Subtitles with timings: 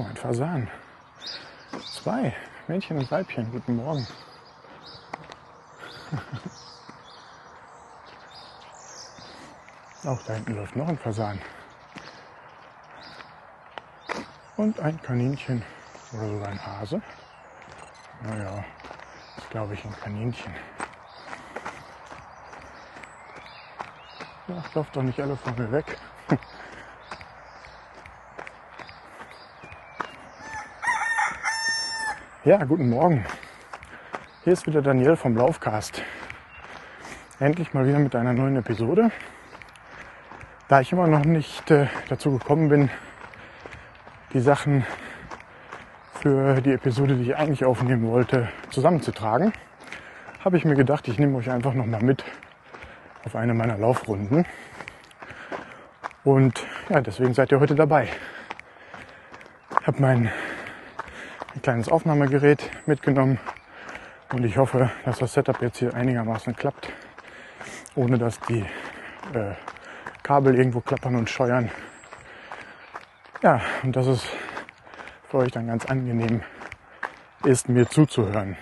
[0.00, 0.66] Oh, ein Fasan.
[1.84, 2.34] Zwei.
[2.68, 3.52] Männchen und Weibchen.
[3.52, 4.06] Guten Morgen.
[10.06, 11.38] Auch da hinten läuft noch ein Fasan.
[14.56, 15.62] Und ein Kaninchen
[16.14, 17.02] oder sogar ein Hase.
[18.22, 18.64] Naja,
[19.36, 20.54] ist glaube ich ein Kaninchen.
[24.48, 25.98] Ach, lauft doch nicht alle von mir weg.
[32.42, 33.22] Ja, guten Morgen.
[34.44, 36.02] Hier ist wieder Daniel vom Laufcast.
[37.38, 39.10] Endlich mal wieder mit einer neuen Episode.
[40.66, 42.88] Da ich immer noch nicht äh, dazu gekommen bin,
[44.32, 44.86] die Sachen
[46.14, 49.52] für die Episode, die ich eigentlich aufnehmen wollte, zusammenzutragen,
[50.42, 52.24] habe ich mir gedacht, ich nehme euch einfach noch mal mit
[53.26, 54.46] auf eine meiner Laufrunden.
[56.24, 58.08] Und ja, deswegen seid ihr heute dabei.
[59.82, 60.32] Ich habe mein
[61.54, 63.38] ein kleines Aufnahmegerät mitgenommen
[64.32, 66.92] und ich hoffe, dass das Setup jetzt hier einigermaßen klappt,
[67.94, 68.60] ohne dass die
[69.34, 69.54] äh,
[70.22, 71.70] Kabel irgendwo klappern und scheuern.
[73.42, 74.24] Ja, und dass es
[75.28, 76.42] für euch dann ganz angenehm
[77.44, 78.56] ist, mir zuzuhören.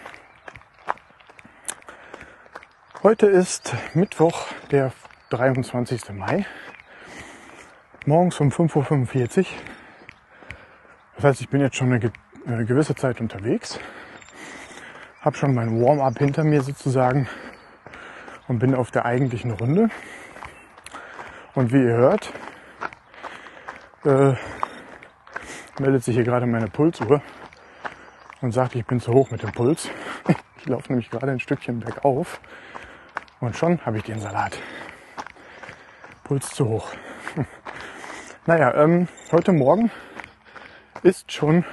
[3.03, 4.93] Heute ist Mittwoch, der
[5.31, 6.11] 23.
[6.11, 6.47] Mai,
[8.07, 9.47] morgens um 5.45 Uhr.
[11.17, 11.99] Das heißt, ich bin jetzt schon eine
[12.49, 13.79] eine gewisse Zeit unterwegs,
[15.21, 17.29] habe schon mein Warm-up hinter mir sozusagen
[18.49, 19.91] und bin auf der eigentlichen Runde.
[21.55, 22.33] Und wie ihr hört,
[24.05, 24.33] äh,
[25.79, 27.21] meldet sich hier gerade meine Pulsuhr
[28.41, 29.91] und sagt, ich bin zu hoch mit dem Puls.
[30.61, 32.41] Ich laufe nämlich gerade ein Stückchen bergauf
[33.39, 34.59] und schon habe ich den Salat.
[36.25, 36.93] Puls zu hoch.
[38.45, 39.91] Naja, ähm, heute Morgen
[41.03, 41.65] ist schon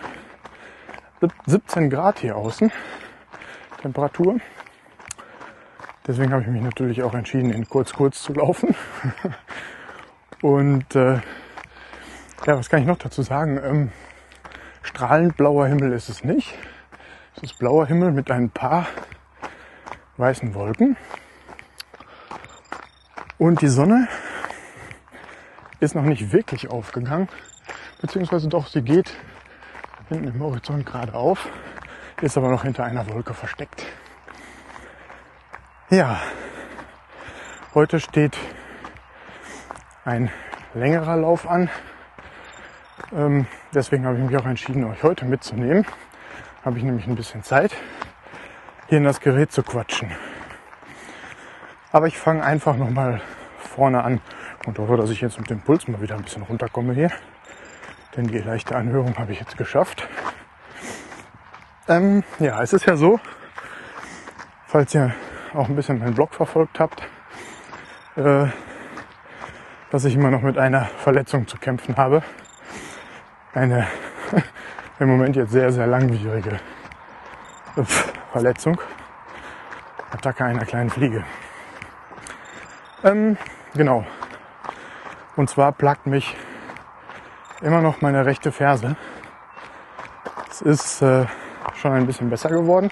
[1.46, 2.72] 17 Grad hier außen
[3.82, 4.40] Temperatur.
[6.08, 8.76] Deswegen habe ich mich natürlich auch entschieden, in kurz kurz zu laufen.
[10.42, 11.16] Und äh,
[12.46, 13.60] ja, was kann ich noch dazu sagen?
[13.64, 13.92] Ähm,
[14.84, 16.54] strahlend blauer Himmel ist es nicht.
[17.36, 18.86] Es ist blauer Himmel mit ein paar
[20.18, 20.96] weißen Wolken.
[23.38, 24.08] Und die Sonne
[25.80, 27.28] ist noch nicht wirklich aufgegangen.
[28.00, 29.12] Beziehungsweise doch, sie geht
[30.10, 31.50] hinten im Horizont gerade auf,
[32.22, 33.86] ist aber noch hinter einer Wolke versteckt.
[35.90, 36.20] Ja,
[37.74, 38.38] heute steht
[40.04, 40.32] ein
[40.74, 41.70] längerer Lauf an.
[43.14, 45.86] Ähm, deswegen habe ich mich auch entschieden, euch heute mitzunehmen.
[46.64, 47.76] Habe ich nämlich ein bisschen Zeit,
[48.88, 50.12] hier in das Gerät zu quatschen.
[51.92, 53.22] Aber ich fange einfach nochmal
[53.58, 54.22] vorne an
[54.66, 57.12] und hoffe, dass ich jetzt mit dem Puls mal wieder ein bisschen runterkomme hier
[58.16, 60.08] denn die leichte Anhörung habe ich jetzt geschafft.
[61.88, 63.20] Ähm, ja, es ist ja so,
[64.68, 65.14] falls ihr
[65.54, 67.04] auch ein bisschen meinen Blog verfolgt habt,
[68.16, 68.48] äh,
[69.92, 72.24] dass ich immer noch mit einer Verletzung zu kämpfen habe.
[73.54, 73.88] Eine
[75.00, 76.60] im Moment jetzt sehr, sehr langwierige
[78.32, 78.80] Verletzung.
[80.12, 81.24] Attacke einer kleinen Fliege.
[83.04, 83.38] Ähm,
[83.76, 84.06] genau.
[85.36, 86.36] Und zwar plagt mich
[87.66, 88.96] immer noch meine rechte Ferse.
[90.50, 91.26] Es ist äh,
[91.74, 92.92] schon ein bisschen besser geworden,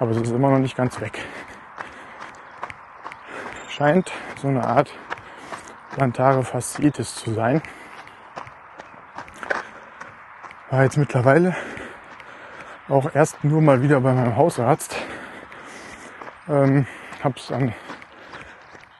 [0.00, 1.20] aber es ist immer noch nicht ganz weg.
[3.68, 4.90] Scheint so eine Art
[5.92, 7.60] plantare Fasziitis zu sein.
[10.70, 11.54] War jetzt mittlerweile
[12.88, 14.96] auch erst nur mal wieder bei meinem Hausarzt.
[16.48, 16.86] Ähm,
[17.22, 17.52] habe es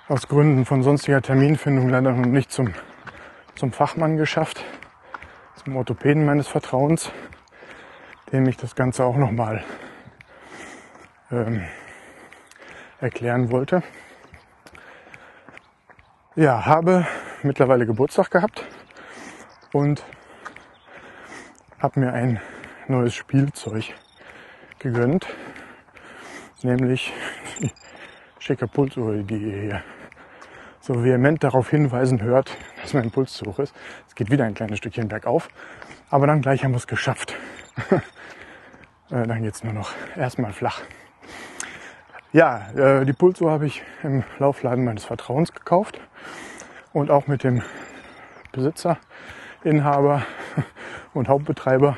[0.09, 2.75] aus Gründen von sonstiger Terminfindung leider noch nicht zum
[3.57, 4.65] zum Fachmann geschafft,
[5.65, 7.11] zum Orthopäden meines Vertrauens,
[8.31, 9.65] dem ich das Ganze auch nochmal
[11.31, 11.65] ähm,
[13.01, 13.83] erklären wollte.
[16.35, 17.07] Ja, habe
[17.43, 18.67] mittlerweile Geburtstag gehabt
[19.73, 20.05] und
[21.79, 22.41] habe mir ein
[22.89, 23.95] neues Spielzeug
[24.79, 25.27] gegönnt,
[26.63, 27.13] nämlich
[27.61, 27.73] die
[28.39, 29.85] schicke Pulsuhr, die ihr hier
[30.81, 32.55] so vehement darauf hinweisen hört,
[32.87, 33.75] dass mein Puls zu hoch ist.
[34.07, 35.49] Es geht wieder ein kleines Stückchen bergauf,
[36.09, 37.35] aber dann gleich haben wir es geschafft.
[39.09, 40.81] Äh, dann geht es nur noch erstmal flach.
[42.33, 46.01] Ja, äh, die Pulsuhr habe ich im Laufladen meines Vertrauens gekauft
[46.93, 47.63] und auch mit dem
[48.51, 48.99] Besitzer,
[49.63, 50.27] Inhaber
[51.15, 51.97] und Hauptbetreiber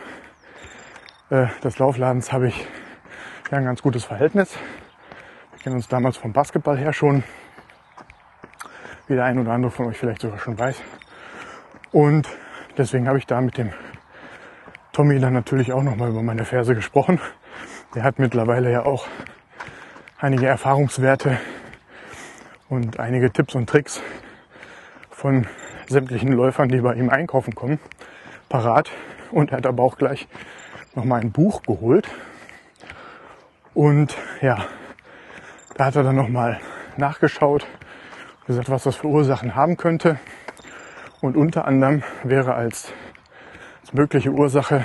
[1.31, 2.67] äh, des Laufladens habe ich
[3.51, 4.55] ja ein ganz gutes Verhältnis.
[5.53, 7.25] Wir kennen uns damals vom Basketball her schon
[9.09, 10.81] wie der ein oder andere von euch vielleicht sogar schon weiß.
[11.93, 12.29] Und
[12.77, 13.73] deswegen habe ich da mit dem
[14.93, 17.21] Tommy dann natürlich auch nochmal über meine Ferse gesprochen.
[17.95, 19.07] Der hat mittlerweile ja auch
[20.19, 21.39] einige Erfahrungswerte
[22.69, 24.03] und einige Tipps und Tricks
[25.11, 25.47] von
[25.89, 27.79] sämtlichen Läufern, die bei ihm einkaufen kommen,
[28.49, 28.91] parat.
[29.31, 30.29] Und er hat aber auch gleich
[30.95, 32.09] nochmal ein Buch geholt.
[33.73, 34.67] Und ja,
[35.77, 36.61] da hat er dann nochmal
[36.97, 37.67] nachgeschaut,
[38.49, 40.19] gesagt, was das für Ursachen haben könnte.
[41.21, 42.93] Und unter anderem wäre als,
[43.93, 44.85] mögliche Ursache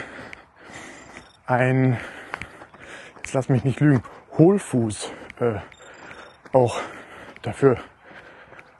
[1.45, 1.98] ein,
[3.18, 4.04] jetzt lass mich nicht lügen,
[4.38, 5.54] Hohlfuß äh,
[6.51, 6.80] auch
[7.42, 7.77] dafür,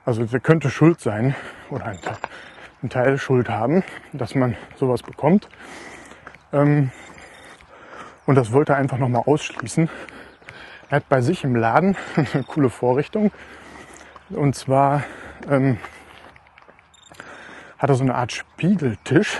[0.06, 1.36] also der könnte schuld sein
[1.70, 2.00] oder ein,
[2.82, 5.48] ein Teil Schuld haben, dass man sowas bekommt.
[6.52, 6.92] Ähm,
[8.26, 9.90] und das wollte er einfach nochmal ausschließen.
[10.90, 13.32] Er hat bei sich im Laden eine coole Vorrichtung.
[14.30, 15.04] Und zwar
[15.50, 15.78] ähm,
[17.78, 19.40] hat er so eine Art Spiegeltisch.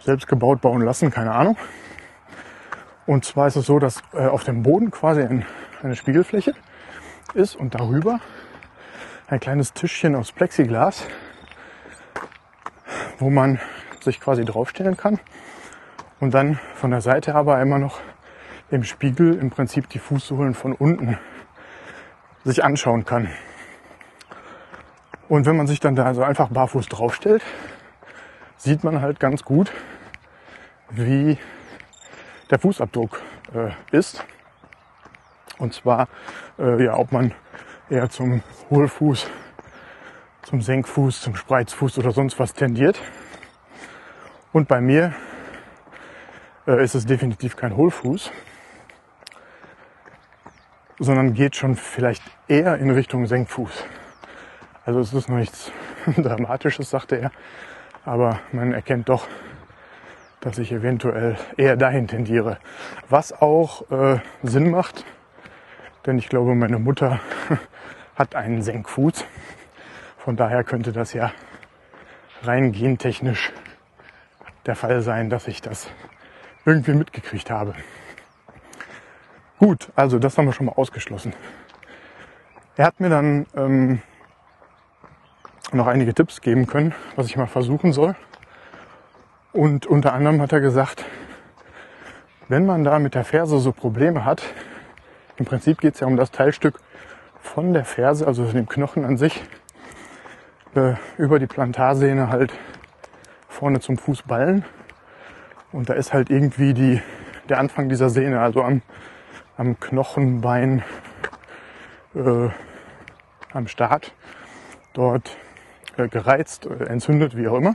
[0.00, 1.56] Selbst gebaut, bauen lassen, keine Ahnung.
[3.06, 5.44] Und zwar ist es so, dass äh, auf dem Boden quasi ein,
[5.82, 6.54] eine Spiegelfläche
[7.34, 8.20] ist und darüber
[9.28, 11.06] ein kleines Tischchen aus Plexiglas,
[13.18, 13.60] wo man
[14.00, 15.20] sich quasi draufstellen kann
[16.20, 18.00] und dann von der Seite aber immer noch
[18.70, 21.18] im Spiegel im Prinzip die Fußsohlen von unten
[22.44, 23.28] sich anschauen kann.
[25.28, 27.42] Und wenn man sich dann da so einfach barfuß draufstellt,
[28.56, 29.72] sieht man halt ganz gut,
[30.90, 31.38] wie
[32.50, 33.22] der Fußabdruck
[33.54, 34.24] äh, ist.
[35.58, 36.08] Und zwar,
[36.58, 37.32] äh, ja, ob man
[37.88, 39.30] eher zum Hohlfuß,
[40.42, 43.00] zum Senkfuß, zum Spreizfuß oder sonst was tendiert.
[44.52, 45.14] Und bei mir
[46.66, 48.30] äh, ist es definitiv kein Hohlfuß,
[50.98, 53.84] sondern geht schon vielleicht eher in Richtung Senkfuß.
[54.84, 55.70] Also es ist noch nichts
[56.16, 57.30] Dramatisches, sagte er,
[58.04, 59.28] aber man erkennt doch,
[60.40, 62.58] dass ich eventuell eher dahin tendiere.
[63.08, 65.04] Was auch äh, Sinn macht,
[66.04, 67.20] denn ich glaube, meine Mutter
[68.16, 69.24] hat einen Senkfuß.
[70.18, 71.32] Von daher könnte das ja
[72.42, 73.52] rein gentechnisch
[74.66, 75.88] der Fall sein, dass ich das
[76.64, 77.74] irgendwie mitgekriegt habe.
[79.62, 81.34] Gut, also das haben wir schon mal ausgeschlossen.
[82.74, 84.02] Er hat mir dann ähm,
[85.70, 88.16] noch einige Tipps geben können, was ich mal versuchen soll.
[89.52, 91.04] Und unter anderem hat er gesagt,
[92.48, 94.42] wenn man da mit der Ferse so Probleme hat,
[95.36, 96.80] im Prinzip geht es ja um das Teilstück
[97.40, 99.44] von der Ferse, also dem Knochen an sich,
[100.74, 102.52] äh, über die Plantarsehne halt
[103.48, 104.64] vorne zum Fußballen.
[105.70, 107.00] Und da ist halt irgendwie die,
[107.48, 108.82] der Anfang dieser Sehne, also am,
[109.56, 110.82] am Knochenbein,
[112.14, 112.48] äh,
[113.52, 114.14] am Start,
[114.92, 115.36] dort
[115.96, 117.74] äh, gereizt, äh, entzündet, wie auch immer.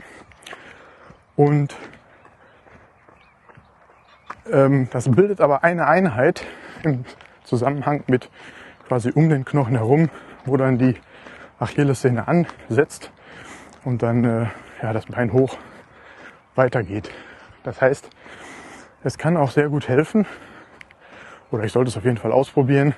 [1.36, 1.76] Und
[4.50, 6.44] ähm, das bildet aber eine Einheit
[6.82, 7.04] im
[7.44, 8.30] Zusammenhang mit
[8.86, 10.10] quasi um den Knochen herum,
[10.44, 10.96] wo dann die
[11.58, 13.12] Achillessehne ansetzt
[13.84, 14.46] und dann äh,
[14.82, 15.56] ja, das Bein hoch
[16.54, 17.10] weitergeht.
[17.62, 18.08] Das heißt,
[19.04, 20.26] es kann auch sehr gut helfen,
[21.50, 22.94] oder ich sollte es auf jeden Fall ausprobieren,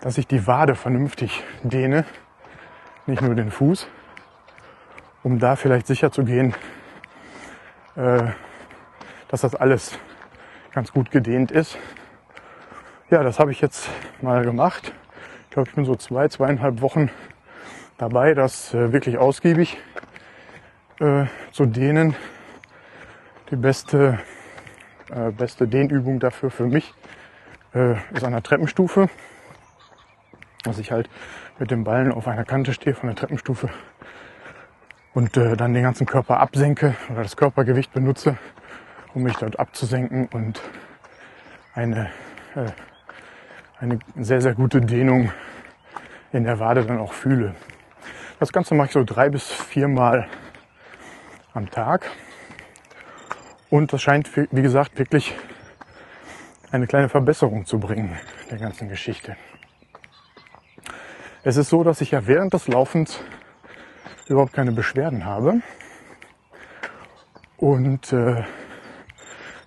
[0.00, 2.04] dass ich die Wade vernünftig dehne,
[3.06, 3.86] nicht nur den Fuß,
[5.22, 6.54] um da vielleicht sicher zu gehen,
[7.96, 8.24] äh,
[9.28, 9.98] dass das alles
[10.72, 11.78] ganz gut gedehnt ist.
[13.10, 13.88] Ja, das habe ich jetzt
[14.20, 14.92] mal gemacht.
[15.44, 17.10] Ich glaube, ich bin so zwei, zweieinhalb Wochen
[17.96, 19.78] dabei, das äh, wirklich ausgiebig
[21.00, 22.14] äh, zu dehnen.
[23.50, 24.18] Die beste,
[25.38, 26.92] beste Dehnübung dafür für mich
[27.76, 29.08] äh, ist an der Treppenstufe.
[30.64, 31.08] Dass ich halt
[31.58, 33.68] mit dem Ballen auf einer Kante stehe von der Treppenstufe
[35.14, 38.36] und äh, dann den ganzen Körper absenke oder das Körpergewicht benutze,
[39.14, 40.60] um mich dort abzusenken und
[41.74, 42.10] eine,
[42.54, 42.70] äh,
[43.78, 45.30] eine sehr, sehr gute Dehnung
[46.32, 47.54] in der Wade dann auch fühle.
[48.40, 50.26] Das Ganze mache ich so drei bis viermal
[51.54, 52.10] am Tag.
[53.70, 55.34] Und das scheint, wie gesagt, wirklich
[56.70, 58.16] eine kleine Verbesserung zu bringen
[58.50, 59.36] der ganzen Geschichte.
[61.42, 63.20] Es ist so, dass ich ja während des Laufens
[64.26, 65.60] überhaupt keine Beschwerden habe.
[67.56, 68.42] Und äh,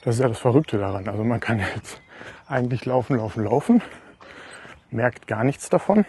[0.04, 1.08] das ist ja das Verrückte daran.
[1.08, 2.02] Also man kann jetzt
[2.48, 3.82] eigentlich laufen, laufen, laufen,
[4.92, 6.06] merkt gar nichts davon.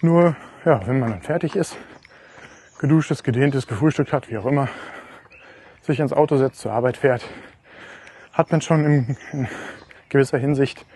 [0.00, 1.76] Nur, ja, wenn man dann fertig ist,
[2.78, 4.68] geduscht ist, gedehnt ist, gefrühstückt hat, wie auch immer,
[5.80, 7.24] sich ins Auto setzt, zur Arbeit fährt,
[8.38, 9.16] hat man schon in,
[10.08, 10.86] gewisser Hinsicht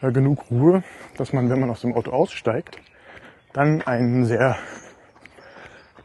[0.00, 0.84] äh, genug Ruhe,
[1.16, 2.78] dass man, wenn man aus dem Auto aussteigt,
[3.52, 4.56] dann einen sehr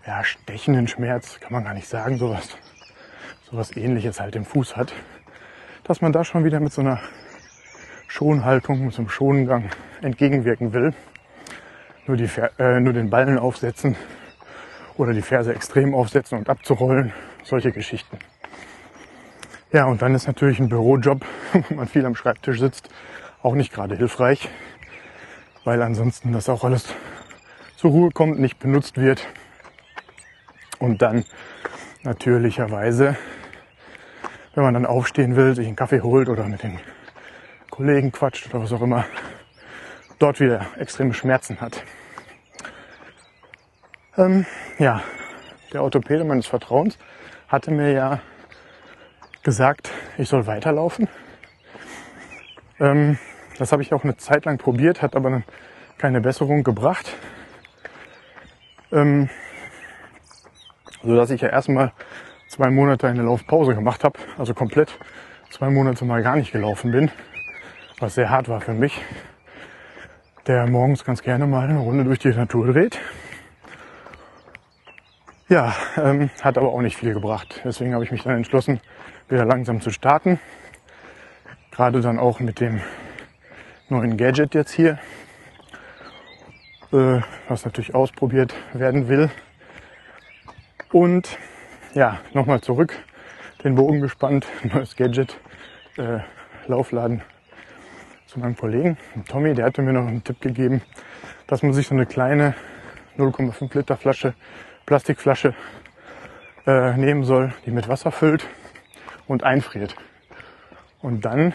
[0.08, 2.58] ja, stechenden Schmerz, kann man gar nicht sagen, sowas.
[3.44, 4.92] sowas ähnliches halt im Fuß hat,
[5.84, 7.00] dass man da schon wieder mit so einer
[8.08, 9.70] Schonhaltung, mit so einem Schongang
[10.02, 10.94] entgegenwirken will.
[12.08, 13.96] Nur, die, äh, nur den Ballen aufsetzen
[14.98, 18.18] oder die Ferse extrem aufsetzen und abzurollen, solche Geschichten.
[19.72, 21.26] Ja, und dann ist natürlich ein Bürojob,
[21.70, 22.90] wo man viel am Schreibtisch sitzt,
[23.42, 24.48] auch nicht gerade hilfreich,
[25.64, 26.94] weil ansonsten das auch alles
[27.76, 29.28] zur Ruhe kommt, nicht benutzt wird
[30.80, 31.26] und dann
[32.04, 33.18] natürlicherweise,
[34.54, 36.80] wenn man dann aufstehen will, sich einen Kaffee holt oder mit den
[37.72, 39.06] Kollegen quatscht oder was auch immer,
[40.20, 41.84] dort wieder extreme Schmerzen hat.
[44.16, 44.46] Ähm,
[44.78, 45.02] ja,
[45.74, 46.98] der Orthopäde meines Vertrauens
[47.48, 48.22] hatte mir ja
[49.46, 51.08] gesagt, ich soll weiterlaufen.
[52.80, 53.18] Ähm,
[53.60, 55.44] das habe ich auch eine Zeit lang probiert, hat aber
[56.00, 57.16] keine Besserung gebracht.
[58.92, 59.30] Ähm,
[61.04, 61.94] so ich ja erstmal
[62.50, 64.98] zwei Monate eine Laufpause gemacht habe, also komplett
[65.52, 67.12] zwei Monate mal gar nicht gelaufen bin,
[68.00, 69.00] was sehr hart war für mich,
[70.48, 73.00] der morgens ganz gerne mal eine Runde durch die Natur dreht.
[75.50, 77.62] Ja, ähm, hat aber auch nicht viel gebracht.
[77.64, 78.82] Deswegen habe ich mich dann entschlossen,
[79.30, 80.40] wieder langsam zu starten.
[81.72, 82.82] Gerade dann auch mit dem
[83.90, 85.00] neuen Gadget jetzt hier,
[86.92, 89.30] äh, was natürlich ausprobiert werden will.
[90.92, 91.38] Und
[91.94, 92.96] ja, nochmal zurück,
[93.64, 95.38] den Bogen gespannt, neues Gadget,
[95.98, 96.20] äh,
[96.68, 97.22] Laufladen
[98.28, 100.82] zu meinem Kollegen Tommy, der hatte mir noch einen Tipp gegeben,
[101.48, 102.56] dass man sich so eine kleine
[103.18, 104.34] 0,5 Liter Flasche
[104.86, 105.54] Plastikflasche
[106.66, 108.48] äh, nehmen soll, die mit Wasser füllt
[109.28, 109.96] und einfriert.
[111.02, 111.54] Und dann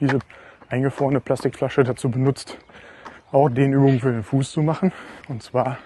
[0.00, 0.18] diese
[0.68, 2.58] eingefrorene Plastikflasche dazu benutzt,
[3.32, 4.92] auch den Übungen für den Fuß zu machen.
[5.28, 5.78] Und zwar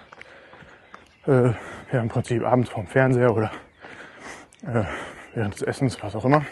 [1.26, 1.52] äh,
[1.92, 3.50] ja, im Prinzip abends vorm Fernseher oder
[4.66, 4.84] äh,
[5.34, 6.44] während des Essens, was auch immer,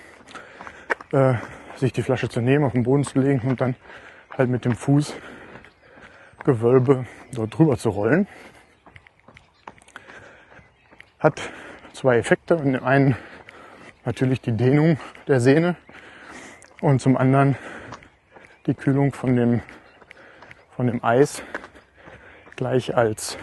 [1.12, 1.34] äh,
[1.76, 3.76] sich die Flasche zu nehmen, auf den Boden zu legen und dann
[4.36, 8.26] halt mit dem Fußgewölbe dort drüber zu rollen
[11.22, 11.40] hat
[11.92, 12.54] zwei Effekte.
[12.54, 13.16] In dem einen
[14.04, 15.76] natürlich die Dehnung der Sehne
[16.80, 17.56] und zum anderen
[18.66, 19.60] die Kühlung von dem,
[20.76, 21.42] von dem Eis
[22.56, 23.38] gleich als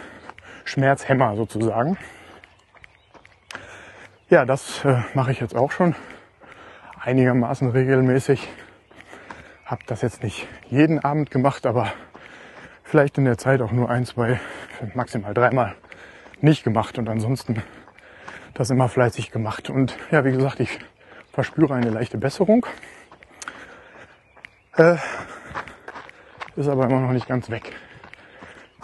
[0.64, 1.96] Schmerzhemmer sozusagen.
[4.28, 5.94] Ja, das äh, mache ich jetzt auch schon
[7.00, 8.48] einigermaßen regelmäßig.
[9.64, 11.92] Habe das jetzt nicht jeden Abend gemacht, aber
[12.84, 14.38] vielleicht in der Zeit auch nur ein, zwei,
[14.94, 15.74] maximal dreimal
[16.40, 17.62] nicht gemacht und ansonsten
[18.54, 19.70] das immer fleißig gemacht.
[19.70, 20.78] Und ja, wie gesagt, ich
[21.32, 22.66] verspüre eine leichte Besserung.
[24.76, 24.96] Äh,
[26.56, 27.72] ist aber immer noch nicht ganz weg.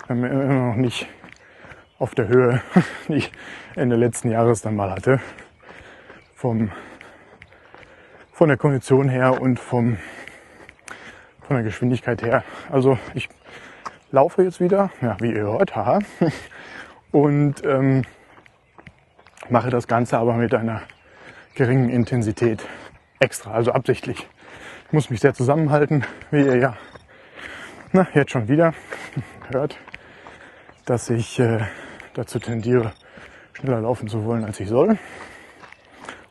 [0.08, 1.08] Immer noch nicht
[1.98, 2.62] auf der Höhe,
[3.08, 3.32] die ich
[3.74, 5.20] Ende letzten Jahres dann mal hatte.
[6.34, 6.70] Vom,
[8.32, 9.98] von der Kondition her und vom,
[11.42, 12.44] von der Geschwindigkeit her.
[12.70, 13.28] Also ich
[14.10, 15.98] laufe jetzt wieder, ja, wie ihr hört, haha.
[17.12, 18.02] und ähm,
[19.50, 20.82] mache das Ganze aber mit einer
[21.54, 22.66] geringen Intensität
[23.20, 24.26] extra, also absichtlich.
[24.86, 26.76] Ich muss mich sehr zusammenhalten, wie ihr ja
[27.92, 28.74] na, jetzt schon wieder
[29.50, 29.78] hört,
[30.84, 31.60] dass ich äh,
[32.14, 32.92] dazu tendiere,
[33.54, 34.98] schneller laufen zu wollen, als ich soll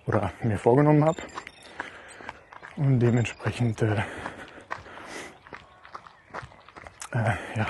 [0.05, 1.17] oder mir vorgenommen habe.
[2.75, 4.03] Und dementsprechend äh,
[7.13, 7.67] äh, ja,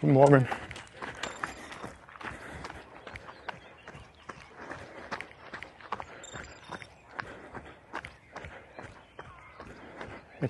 [0.00, 0.59] Guten Morgen.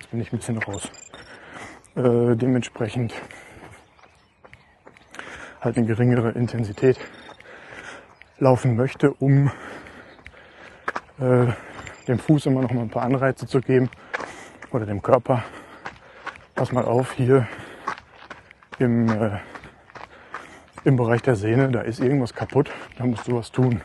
[0.00, 0.90] Jetzt bin ich ein bisschen raus.
[1.94, 3.12] Äh, dementsprechend
[5.60, 6.98] halt eine geringere Intensität
[8.38, 9.50] laufen möchte, um
[11.18, 11.48] äh,
[12.08, 13.90] dem Fuß immer noch mal ein paar Anreize zu geben
[14.72, 15.44] oder dem Körper.
[16.54, 17.46] Pass mal auf, hier
[18.78, 19.38] im, äh,
[20.84, 23.82] im Bereich der Sehne, da ist irgendwas kaputt, da musst du was tun.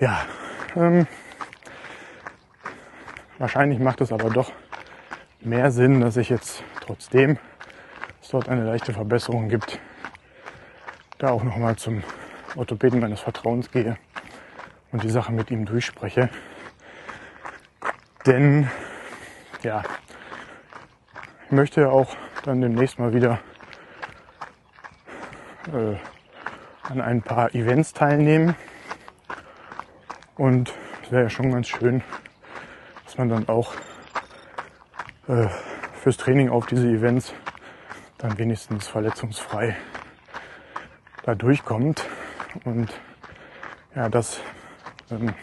[0.00, 0.24] Ja,
[0.76, 1.06] ähm,
[3.38, 4.52] wahrscheinlich macht es aber doch
[5.40, 7.38] mehr Sinn, dass ich jetzt trotzdem
[8.20, 9.78] es dort eine leichte Verbesserung gibt,
[11.18, 12.02] da auch nochmal zum
[12.56, 13.96] Orthopäden meines Vertrauens gehe
[14.92, 16.28] und die Sache mit ihm durchspreche.
[18.26, 18.68] Denn
[19.62, 19.82] ja,
[21.46, 22.14] ich möchte ja auch
[22.44, 23.40] dann demnächst mal wieder
[25.72, 25.96] äh,
[26.82, 28.54] an ein paar Events teilnehmen.
[30.36, 32.02] Und es wäre ja schon ganz schön,
[33.18, 33.74] man dann auch
[35.26, 35.48] äh,
[36.00, 37.34] fürs Training auf diese Events
[38.16, 39.76] dann wenigstens verletzungsfrei
[41.24, 42.06] da durchkommt
[42.64, 42.88] und
[43.94, 44.40] ja, das,
[45.10, 45.34] ähm,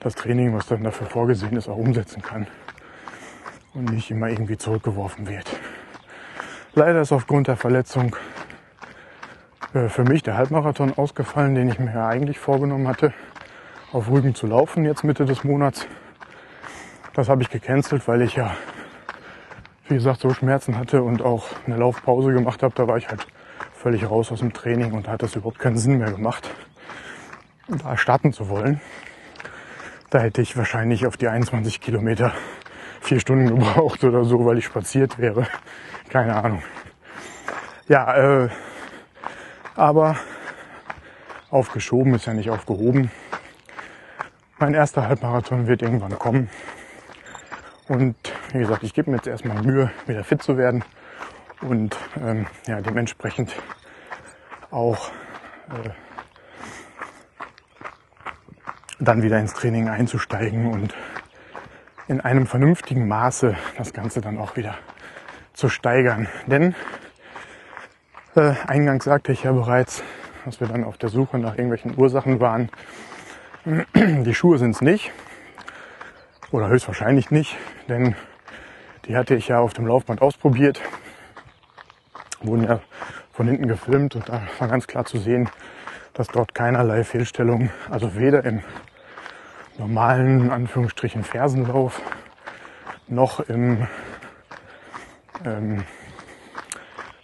[0.00, 2.46] das Training, was dann dafür vorgesehen ist, auch umsetzen kann
[3.74, 5.46] und nicht immer irgendwie zurückgeworfen wird.
[6.74, 8.16] Leider ist aufgrund der Verletzung
[9.74, 13.14] äh, für mich der Halbmarathon ausgefallen, den ich mir ja eigentlich vorgenommen hatte,
[13.92, 15.86] auf Rügen zu laufen jetzt Mitte des Monats.
[17.14, 18.56] Das habe ich gecancelt, weil ich ja,
[19.88, 22.74] wie gesagt, so Schmerzen hatte und auch eine Laufpause gemacht habe.
[22.74, 23.26] Da war ich halt
[23.74, 26.48] völlig raus aus dem Training und da hat das überhaupt keinen Sinn mehr gemacht,
[27.68, 28.80] da starten zu wollen.
[30.08, 32.32] Da hätte ich wahrscheinlich auf die 21 Kilometer
[33.00, 35.46] vier Stunden gebraucht oder so, weil ich spaziert wäre.
[36.08, 36.62] Keine Ahnung.
[37.88, 38.48] Ja, äh,
[39.74, 40.16] aber
[41.50, 43.10] aufgeschoben ist ja nicht aufgehoben.
[44.62, 46.48] Mein erster Halbmarathon wird irgendwann kommen.
[47.88, 48.14] Und
[48.52, 50.84] wie gesagt, ich gebe mir jetzt erstmal Mühe, wieder fit zu werden
[51.62, 53.56] und ähm, ja, dementsprechend
[54.70, 55.08] auch
[55.68, 55.90] äh,
[59.00, 60.94] dann wieder ins Training einzusteigen und
[62.06, 64.76] in einem vernünftigen Maße das Ganze dann auch wieder
[65.54, 66.28] zu steigern.
[66.46, 66.76] Denn
[68.36, 70.04] äh, eingangs sagte ich ja bereits,
[70.44, 72.70] dass wir dann auf der Suche nach irgendwelchen Ursachen waren.
[73.94, 75.12] Die Schuhe sind es nicht
[76.50, 77.56] oder höchstwahrscheinlich nicht,
[77.88, 78.16] denn
[79.04, 80.80] die hatte ich ja auf dem Laufband ausprobiert,
[82.40, 82.80] wurden ja
[83.32, 85.48] von hinten gefilmt und da war ganz klar zu sehen,
[86.12, 88.64] dass dort keinerlei Fehlstellung, also weder im
[89.78, 92.02] normalen Anführungsstrichen Fersenlauf
[93.06, 93.86] noch im
[95.44, 95.84] ähm,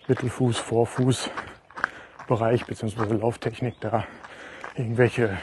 [0.07, 1.31] Mittelfuß, Vorfuß
[2.29, 3.15] Bereich bzw.
[3.15, 4.05] Lauftechnik da
[4.77, 5.37] irgendwelche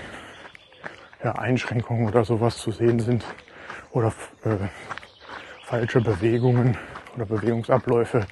[1.25, 3.25] ja, Einschränkungen oder sowas zu sehen sind
[3.91, 4.57] oder äh,
[5.63, 6.77] falsche Bewegungen
[7.15, 8.27] oder Bewegungsabläufe,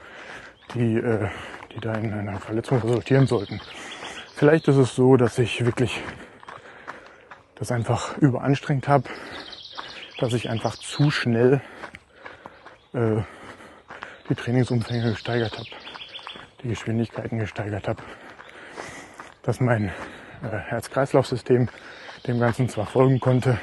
[0.75, 1.27] die, äh,
[1.73, 3.59] die da in einer Verletzung resultieren sollten.
[4.35, 6.01] Vielleicht ist es so, dass ich wirklich
[7.55, 9.05] das einfach überanstrengt habe,
[10.19, 11.61] dass ich einfach zu schnell
[12.93, 13.21] äh,
[14.29, 15.69] die Trainingsumfänge gesteigert habe,
[16.61, 18.03] die Geschwindigkeiten gesteigert habe,
[19.41, 19.85] dass mein
[20.43, 21.69] äh, Herz-Kreislauf-System
[22.27, 23.59] dem Ganzen zwar folgen konnte,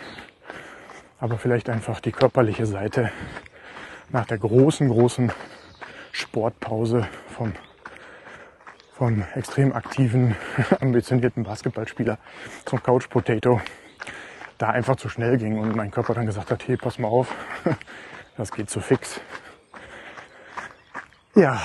[1.19, 3.11] aber vielleicht einfach die körperliche Seite
[4.11, 5.33] nach der großen, großen
[6.13, 7.55] Sportpause vom,
[8.93, 10.37] vom extrem aktiven,
[10.81, 12.19] ambitionierten Basketballspieler
[12.67, 13.61] zum Couch Potato
[14.59, 17.35] da einfach zu schnell ging und mein Körper dann gesagt hat, hey, pass mal auf,
[18.37, 19.21] das geht zu fix.
[21.35, 21.63] Ja,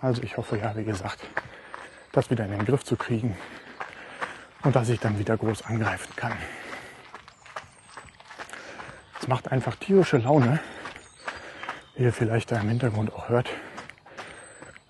[0.00, 1.20] also ich hoffe ja, wie gesagt,
[2.10, 3.36] das wieder in den Griff zu kriegen
[4.62, 6.32] und dass ich dann wieder groß angreifen kann.
[9.20, 10.60] Es macht einfach tierische Laune,
[11.96, 13.48] wie ihr vielleicht da im Hintergrund auch hört.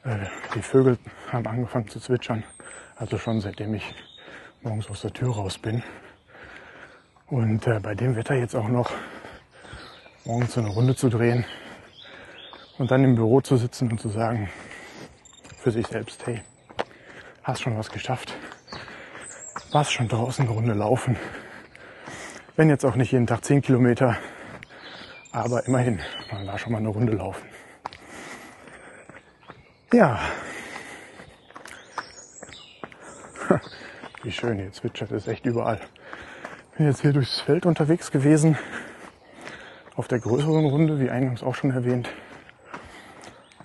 [0.04, 0.98] Äh, die Vögel
[1.32, 2.44] haben angefangen zu zwitschern,
[2.96, 3.94] also schon seitdem ich
[4.62, 5.82] morgens aus der Tür raus bin.
[7.26, 8.90] Und äh, bei dem Wetter jetzt auch noch
[10.24, 11.44] morgens so eine Runde zu drehen
[12.78, 14.50] und dann im Büro zu sitzen und zu sagen
[15.58, 16.42] für sich selbst, hey,
[17.42, 18.34] hast schon was geschafft,
[19.72, 21.16] warst schon draußen eine Runde laufen.
[22.56, 24.16] Wenn jetzt auch nicht jeden Tag 10 Kilometer,
[25.32, 26.00] aber immerhin,
[26.32, 27.48] man war schon mal eine Runde laufen.
[29.92, 30.20] Ja.
[34.22, 35.80] Wie schön, hier zwitschert es echt überall
[36.80, 38.56] bin jetzt hier durchs Feld unterwegs gewesen.
[39.96, 42.08] Auf der größeren Runde, wie eingangs auch schon erwähnt.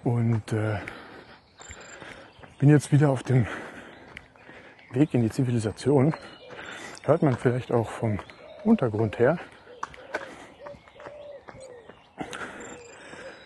[0.04, 0.80] Und äh,
[2.60, 3.48] bin jetzt wieder auf dem
[4.96, 6.14] Weg in die Zivilisation.
[7.04, 8.20] Hört man vielleicht auch vom
[8.64, 9.38] Untergrund her.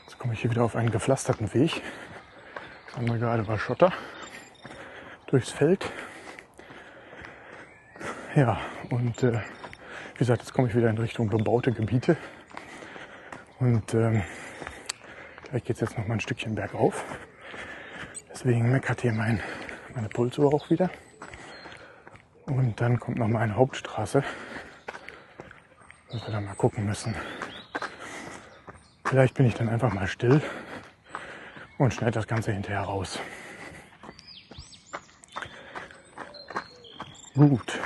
[0.06, 1.82] Jetzt komme ich hier wieder auf einen gepflasterten Weg.
[2.88, 3.92] Das andere gerade war Schotter
[5.28, 5.86] durchs Feld.
[8.36, 8.60] Ja,
[8.92, 12.16] und äh, wie gesagt, jetzt komme ich wieder in Richtung bebaute Gebiete.
[13.60, 14.24] Und ähm,
[15.50, 17.04] gleich geht es jetzt noch mal ein Stückchen bergauf.
[18.32, 19.42] Deswegen meckert hier mein,
[19.96, 20.90] meine Pulsuhr auch wieder.
[22.50, 24.24] Und dann kommt noch mal eine Hauptstraße,
[26.12, 27.14] dass wir dann mal gucken müssen.
[29.06, 30.42] Vielleicht bin ich dann einfach mal still
[31.78, 33.20] und schneide das Ganze hinterher raus.
[37.36, 37.80] Gut.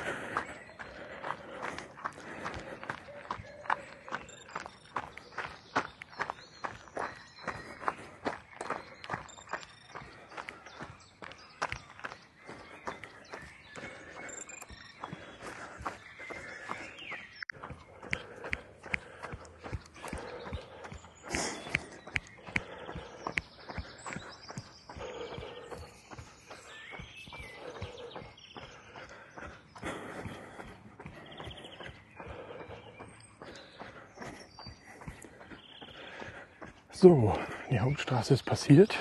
[37.03, 37.37] So,
[37.69, 38.97] die Hauptstraße ist passiert.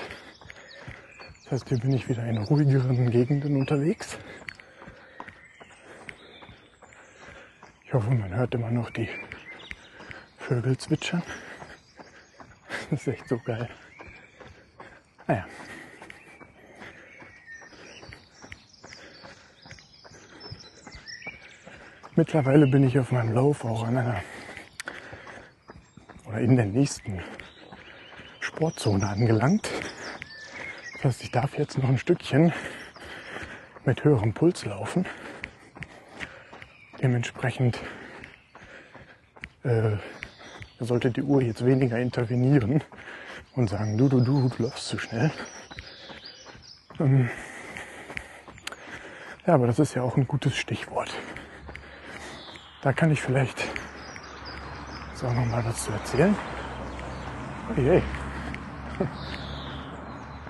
[1.45, 4.17] Das heißt, hier bin ich wieder in ruhigeren Gegenden unterwegs.
[7.85, 9.07] Ich hoffe, man hört immer noch die
[10.37, 11.23] Vögel zwitschern.
[12.91, 13.69] Das ist echt so geil.
[15.25, 15.45] Naja.
[22.17, 24.21] Mittlerweile bin ich auf meinem Lauf auch an einer
[26.25, 27.21] oder in der nächsten
[28.63, 29.69] Sportzone angelangt.
[30.93, 32.53] Das heißt, ich darf jetzt noch ein Stückchen
[33.83, 35.05] mit höherem Puls laufen.
[37.01, 37.77] Dementsprechend
[39.63, 39.97] äh,
[40.79, 42.81] sollte die Uhr jetzt weniger intervenieren
[43.53, 45.29] und sagen, du, du, du, du läufst zu schnell.
[47.01, 47.29] Ähm,
[49.45, 51.13] ja, aber das ist ja auch ein gutes Stichwort.
[52.81, 53.61] Da kann ich vielleicht
[55.15, 56.33] so noch mal was zu erzählen.
[57.69, 58.01] Oh je.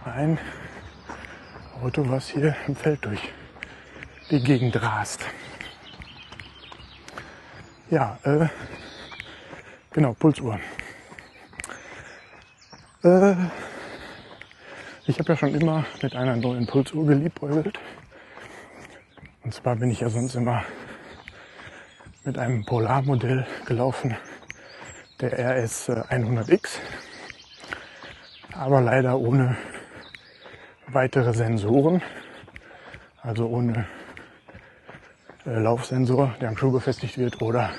[0.05, 0.37] Ein
[1.81, 3.21] Auto, was hier im Feld durch
[4.29, 5.25] die Gegend rast.
[7.89, 8.47] Ja, äh,
[9.91, 10.59] genau, Pulsuhr.
[13.03, 13.35] Äh,
[15.05, 17.77] ich habe ja schon immer mit einer neuen Pulsuhr geliebäugelt.
[19.43, 20.63] Und zwar bin ich ja sonst immer
[22.23, 24.15] mit einem Polarmodell gelaufen,
[25.19, 26.79] der RS 100X,
[28.63, 29.58] aber leider ohne
[30.88, 32.02] weitere Sensoren,
[33.21, 33.86] also ohne
[35.45, 37.71] äh, Laufsensor, der am Schuh befestigt wird, oder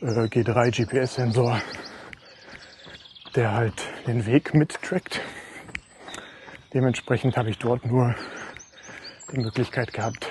[0.00, 1.60] äh, G3 GPS-Sensor,
[3.36, 5.20] der halt den Weg mittrackt.
[6.74, 8.16] Dementsprechend habe ich dort nur
[9.30, 10.26] die Möglichkeit gehabt,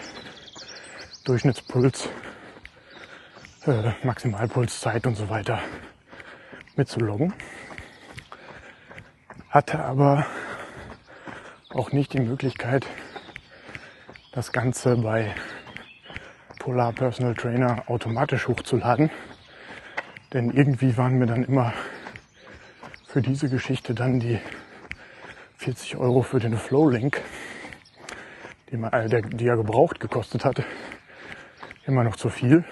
[1.23, 2.09] Durchschnittspuls,
[3.65, 5.61] äh, Maximalpulszeit und so weiter
[6.75, 7.33] mitzuloggen.
[9.49, 10.25] Hatte aber
[11.69, 12.85] auch nicht die Möglichkeit,
[14.33, 15.33] das Ganze bei
[16.59, 19.09] Polar Personal Trainer automatisch hochzuladen.
[20.33, 21.73] Denn irgendwie waren mir dann immer
[23.07, 24.37] für diese Geschichte dann die
[25.59, 27.21] 40 Euro für den Flow Link,
[28.69, 30.65] die, man, äh, der, die ja gebraucht gekostet hatte,
[31.85, 32.65] immer noch zu viel.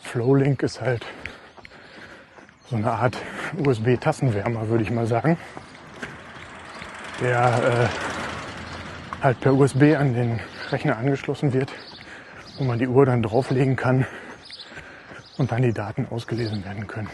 [0.00, 1.04] Flow Link ist halt
[2.70, 3.18] so eine Art
[3.58, 5.36] USB-Tassenwärmer, würde ich mal sagen,
[7.20, 11.72] der äh, halt per USB an den Rechner angeschlossen wird,
[12.58, 14.06] wo man die Uhr dann drauflegen kann
[15.38, 17.10] und dann die Daten ausgelesen werden können.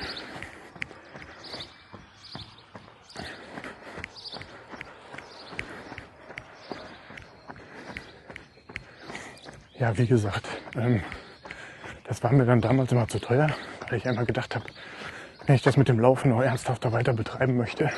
[9.79, 10.44] Ja, wie gesagt,
[10.77, 11.03] ähm,
[12.05, 13.48] das war mir dann damals immer zu teuer,
[13.88, 14.64] weil ich einmal gedacht habe,
[15.49, 17.91] wenn ich das mit dem Laufen noch ernsthafter weiter betreiben möchte,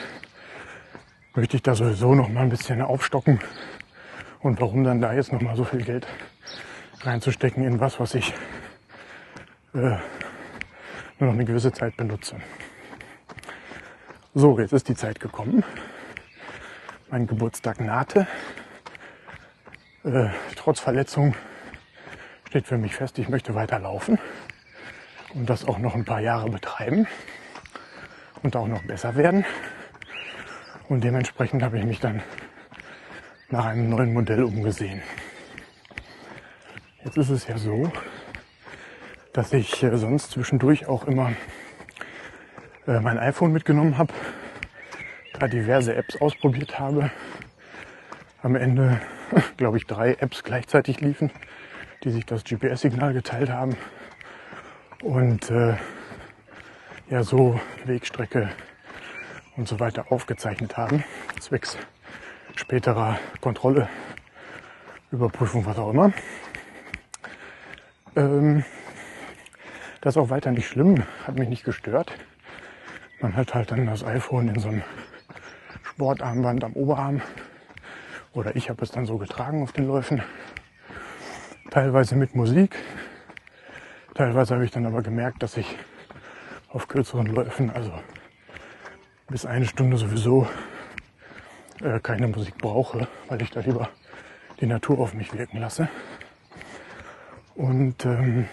[1.35, 3.41] möchte ich da sowieso noch mal ein bisschen aufstocken.
[4.39, 6.07] Und warum dann da jetzt noch mal so viel Geld
[7.01, 8.33] reinzustecken in was, was ich
[9.75, 9.99] äh, nur
[11.19, 12.37] noch eine gewisse Zeit benutze.
[14.33, 15.65] So, jetzt ist die Zeit gekommen.
[17.11, 18.29] Mein Geburtstag nahte.
[20.05, 21.35] Äh, trotz Verletzung
[22.47, 24.21] steht für mich fest, ich möchte weiter laufen
[25.35, 27.09] und das auch noch ein paar Jahre betreiben
[28.43, 29.45] und auch noch besser werden.
[30.89, 32.23] Und dementsprechend habe ich mich dann
[33.49, 35.03] nach einem neuen Modell umgesehen.
[37.05, 37.91] Jetzt ist es ja so,
[39.33, 41.33] dass ich äh, sonst zwischendurch auch immer
[42.87, 44.13] äh, mein iPhone mitgenommen habe,
[45.39, 47.11] da diverse Apps ausprobiert habe.
[48.43, 49.01] Am Ende,
[49.57, 51.31] glaube ich, drei Apps gleichzeitig liefen,
[52.05, 53.77] die sich das GPS-Signal geteilt haben.
[55.03, 55.75] Und äh,
[57.11, 58.51] ja so Wegstrecke
[59.57, 61.05] und so weiter aufgezeichnet haben,
[61.41, 61.77] zwecks
[62.55, 63.89] späterer Kontrolle,
[65.11, 66.13] Überprüfung, was auch immer.
[68.15, 68.65] Ähm,
[70.01, 72.13] das ist auch weiter nicht schlimm, hat mich nicht gestört.
[73.21, 74.83] Man hat halt dann das iPhone in so einem
[75.83, 77.23] Sportarmband am Oberarm.
[78.33, 80.23] Oder ich habe es dann so getragen auf den Läufen.
[81.71, 82.77] Teilweise mit Musik.
[84.15, 85.77] Teilweise habe ich dann aber gemerkt, dass ich
[86.73, 87.93] auf kürzeren Läufen, also
[89.29, 90.49] bis eine Stunde sowieso
[91.81, 93.89] äh, keine Musik brauche, weil ich da lieber
[94.61, 95.89] die Natur auf mich wirken lasse.
[97.55, 98.49] Und ähm,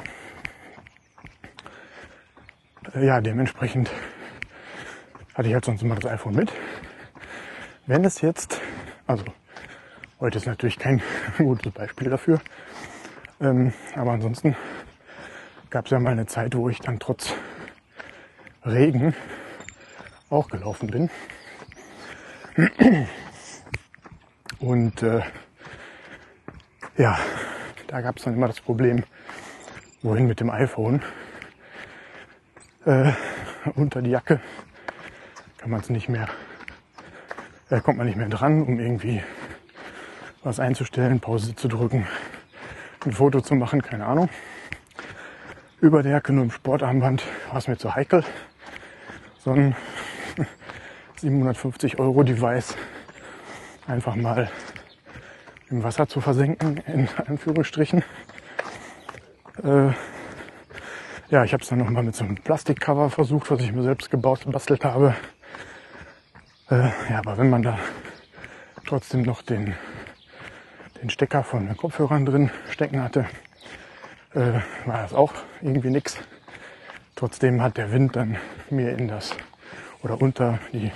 [2.94, 3.92] äh, ja, dementsprechend
[5.36, 6.52] hatte ich halt sonst immer das iPhone mit.
[7.86, 8.60] Wenn es jetzt,
[9.06, 9.26] also
[10.20, 11.02] heute ist natürlich kein
[11.38, 12.42] gutes Beispiel dafür,
[13.40, 14.56] ähm, aber ansonsten
[15.70, 17.34] gab es ja mal eine Zeit, wo ich dann trotz
[18.68, 19.16] Regen
[20.30, 21.10] auch gelaufen bin.
[24.60, 25.22] Und äh,
[26.98, 27.18] ja,
[27.88, 29.04] da gab es dann immer das Problem,
[30.02, 31.02] wohin mit dem iPhone.
[32.86, 33.12] Äh,
[33.76, 34.40] unter die Jacke
[35.58, 36.28] kann man es nicht mehr,
[37.70, 39.22] äh, kommt man nicht mehr dran, um irgendwie
[40.44, 42.08] was einzustellen, Pause zu drücken,
[43.06, 44.30] ein Foto zu machen, keine Ahnung.
[45.80, 48.24] Über der Jacke nur im Sportarmband war es mir zu heikel.
[49.48, 49.78] So ein
[51.22, 52.76] 750 Euro Device
[53.88, 54.52] einfach mal
[55.70, 58.04] im Wasser zu versenken, in Anführungsstrichen.
[59.64, 59.92] Äh,
[61.30, 64.12] ja, ich habe es dann nochmal mit so einem Plastikcover versucht, was ich mir selbst
[64.12, 65.16] gebaut, gebastelt habe.
[66.70, 67.80] Äh, ja, aber wenn man da
[68.86, 69.76] trotzdem noch den,
[71.02, 73.26] den Stecker von den Kopfhörern drin stecken hatte,
[74.34, 75.32] äh, war das auch
[75.62, 76.20] irgendwie nix.
[77.18, 78.38] Trotzdem hat der Wind dann
[78.70, 79.34] mir in das
[80.04, 80.92] oder unter die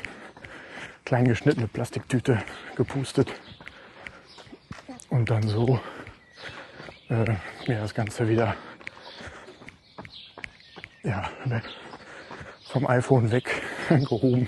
[1.04, 2.44] klein geschnittene Plastiktüte
[2.76, 3.34] gepustet
[5.10, 5.80] und dann so
[7.10, 7.26] äh,
[7.68, 8.56] mir das Ganze wieder
[11.02, 11.28] ja,
[12.70, 14.48] vom iPhone weg gehoben,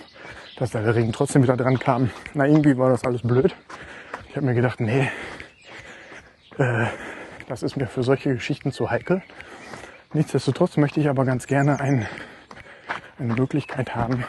[0.58, 2.12] dass da der Regen trotzdem wieder dran kam.
[2.36, 3.56] Na, irgendwie war das alles blöd.
[4.30, 5.10] Ich habe mir gedacht, nee,
[6.60, 6.86] äh,
[7.48, 9.24] das ist mir für solche Geschichten zu heikel.
[10.16, 12.08] Nichtsdestotrotz möchte ich aber ganz gerne ein,
[13.18, 14.24] eine Möglichkeit haben,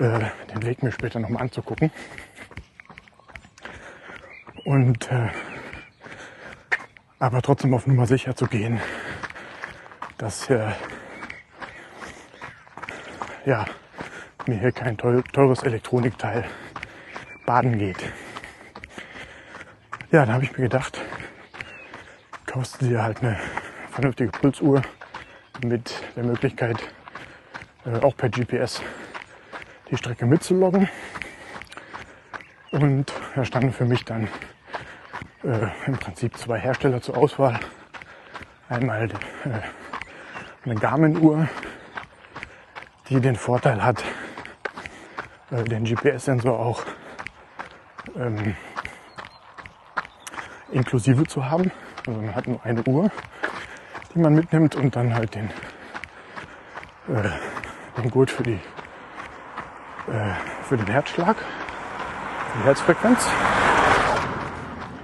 [0.00, 0.20] äh,
[0.52, 1.92] den Weg mir später nochmal anzugucken.
[4.64, 5.28] Und äh,
[7.20, 8.80] aber trotzdem auf Nummer sicher zu gehen,
[10.18, 10.72] dass äh,
[13.46, 13.64] ja,
[14.46, 16.44] mir hier kein teures Elektronikteil
[17.46, 18.12] baden geht.
[20.10, 21.00] Ja, da habe ich mir gedacht,
[22.46, 23.38] kaufst du dir halt eine
[23.98, 24.80] vernünftige Pulsuhr
[25.64, 26.76] mit der Möglichkeit,
[27.84, 28.80] äh, auch per GPS
[29.90, 30.88] die Strecke mitzuloggen.
[32.70, 34.28] Und da standen für mich dann
[35.42, 37.58] äh, im Prinzip zwei Hersteller zur Auswahl.
[38.68, 39.08] Einmal äh,
[40.64, 41.48] eine Garmin-Uhr,
[43.08, 44.04] die den Vorteil hat,
[45.50, 46.84] äh, den GPS-Sensor auch
[48.14, 48.54] ähm,
[50.70, 51.72] inklusive zu haben.
[52.06, 53.10] Also man hat nur eine Uhr,
[54.14, 55.50] die man mitnimmt und dann halt den,
[57.08, 57.28] äh,
[58.00, 58.60] den Gurt für, die,
[60.08, 61.36] äh, für den Herzschlag,
[62.56, 63.28] die Herzfrequenz.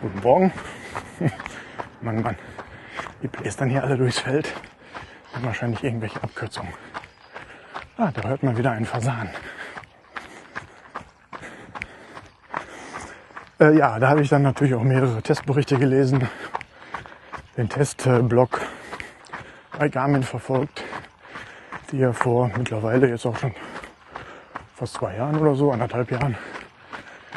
[0.01, 0.53] Guten Morgen.
[2.01, 2.37] Mann, Mann.
[3.23, 4.53] Die dann hier alle durchs Feld.
[5.35, 6.73] Und wahrscheinlich irgendwelche Abkürzungen.
[7.97, 9.31] Ah, da hört man wieder einen Fasan.
[13.61, 16.29] Äh, ja, da habe ich dann natürlich auch mehrere Testberichte gelesen.
[17.57, 18.61] Den Testblog
[19.79, 20.83] bei Garmin verfolgt,
[21.91, 23.55] die ja vor mittlerweile jetzt auch schon
[24.75, 26.37] fast zwei Jahren oder so, anderthalb Jahren,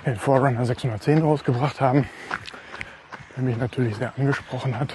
[0.06, 2.08] den Forerunner 610 rausgebracht haben
[3.38, 4.94] der mich natürlich sehr angesprochen hat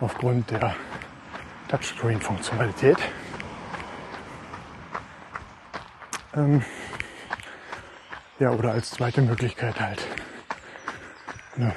[0.00, 0.76] aufgrund der
[1.68, 2.98] Touchscreen-Funktionalität.
[6.34, 6.62] Ähm,
[8.38, 10.06] ja, oder als zweite Möglichkeit halt
[11.56, 11.74] eine,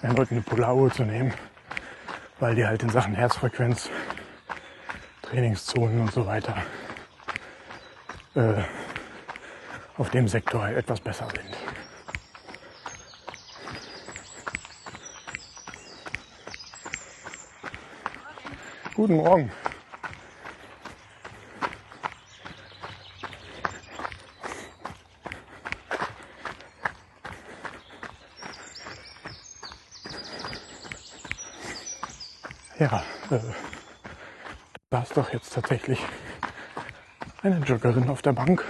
[0.00, 1.34] erneut eine Polaruhr zu nehmen,
[2.40, 3.90] weil die halt in Sachen Herzfrequenz,
[5.22, 6.56] Trainingszonen und so weiter
[8.34, 8.62] äh,
[9.96, 11.56] auf dem Sektor halt etwas besser sind.
[18.94, 19.50] Guten Morgen.
[32.78, 33.40] Ja, äh,
[34.88, 36.00] da ist doch jetzt tatsächlich
[37.42, 38.64] eine Joggerin auf der Bank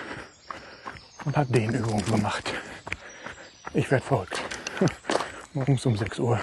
[1.27, 2.55] und hat den Übungen gemacht.
[3.75, 4.42] Ich werde verrückt.
[5.53, 6.40] Morgens um 6 Uhr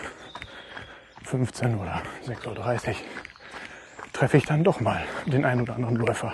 [1.23, 2.95] 15 oder 6.30 Uhr
[4.13, 6.33] treffe ich dann doch mal den einen oder anderen Läufer.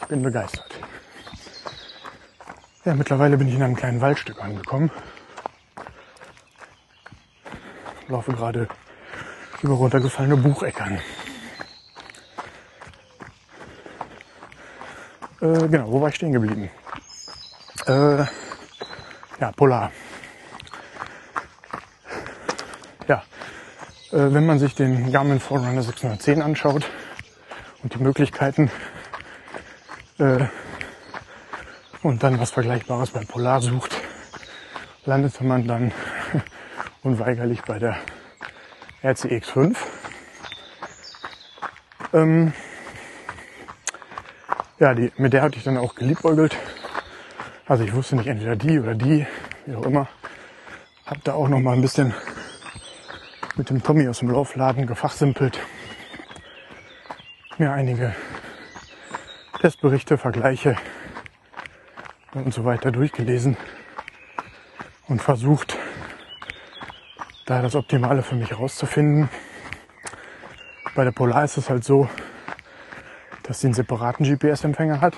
[0.00, 0.80] Ich bin begeistert.
[2.84, 4.90] Ja, mittlerweile bin ich in einem kleinen Waldstück angekommen.
[8.08, 8.66] Laufe gerade
[9.62, 10.98] über runtergefallene Bucheckern.
[15.40, 16.70] Äh, genau, wo war ich stehen geblieben?
[17.86, 18.24] Äh,
[19.40, 19.90] ja, Polar.
[24.12, 26.84] Äh, wenn man sich den Garmin Forerunner 610 anschaut
[27.82, 28.68] und die Möglichkeiten
[30.18, 30.46] äh,
[32.02, 33.96] und dann was Vergleichbares bei Polar sucht,
[35.04, 35.92] landete man dann
[37.04, 37.98] unweigerlich bei der
[39.02, 39.86] RCX 5.
[42.12, 42.52] Ähm,
[44.78, 46.56] ja, die, mit der hatte ich dann auch geliebäugelt.
[47.66, 49.26] Also ich wusste nicht entweder die oder die,
[49.64, 50.08] wie auch immer.
[51.06, 52.12] Hab da auch noch mal ein bisschen
[53.56, 55.58] mit dem Tommy aus dem Laufladen gefachsimpelt.
[57.56, 58.14] Mir einige
[59.60, 60.76] Testberichte, Vergleiche
[62.34, 63.56] und so weiter durchgelesen
[65.08, 65.76] und versucht,
[67.50, 69.28] da das Optimale für mich rauszufinden.
[70.94, 72.08] Bei der Polar ist es halt so,
[73.42, 75.14] dass sie einen separaten GPS-Empfänger hat,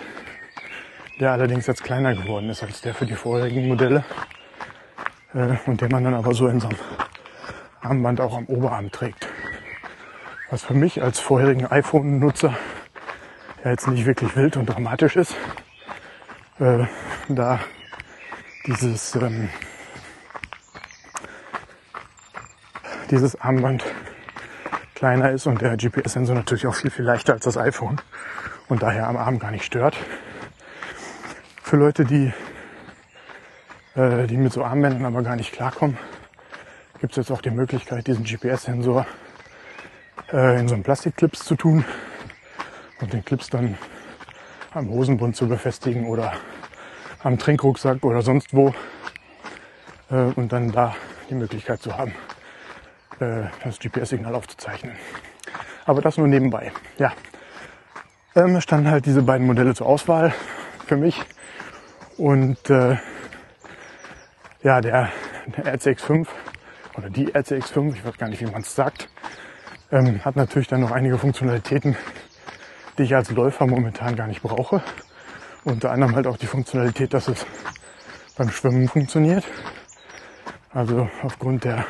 [1.20, 4.02] der allerdings jetzt kleiner geworden ist als der für die vorherigen Modelle
[5.34, 6.78] äh, und den man dann aber so in so einem
[7.82, 9.28] Armband auch am Oberarm trägt.
[10.48, 12.54] Was für mich als vorherigen iPhone-Nutzer
[13.62, 15.36] ja jetzt nicht wirklich wild und dramatisch ist,
[16.60, 16.86] äh,
[17.28, 17.60] da
[18.66, 19.50] dieses ähm,
[23.12, 23.84] dieses Armband
[24.94, 28.00] kleiner ist und der GPS-Sensor natürlich auch viel, viel leichter als das iPhone
[28.68, 29.94] und daher am Arm gar nicht stört.
[31.62, 32.32] Für Leute, die,
[33.94, 35.98] äh, die mit so Armbändern aber gar nicht klarkommen,
[37.00, 39.06] gibt es jetzt auch die Möglichkeit, diesen GPS-Sensor
[40.32, 41.84] äh, in so einen Plastikclips zu tun
[43.02, 43.76] und den Clips dann
[44.72, 46.32] am Hosenbund zu befestigen oder
[47.22, 48.74] am Trinkrucksack oder sonst wo
[50.10, 50.96] äh, und dann da
[51.28, 52.14] die Möglichkeit zu haben,
[53.20, 54.96] äh, das GPS-Signal aufzuzeichnen.
[55.84, 56.72] Aber das nur nebenbei.
[56.98, 57.12] Ja,
[58.34, 60.32] ähm, standen halt diese beiden Modelle zur Auswahl
[60.86, 61.20] für mich
[62.16, 62.96] und äh,
[64.62, 65.10] ja, der,
[65.46, 66.26] der RCX5
[66.96, 69.08] oder die RCX5, ich weiß gar nicht, wie man es sagt,
[69.90, 71.96] ähm, hat natürlich dann noch einige Funktionalitäten,
[72.96, 74.82] die ich als Läufer momentan gar nicht brauche.
[75.64, 77.46] Unter anderem halt auch die Funktionalität, dass es
[78.36, 79.44] beim Schwimmen funktioniert.
[80.72, 81.84] Also aufgrund der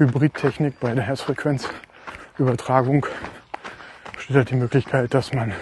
[0.00, 3.04] Hybridtechnik bei der Herzfrequenzübertragung
[4.14, 5.52] besteht halt die Möglichkeit, dass man,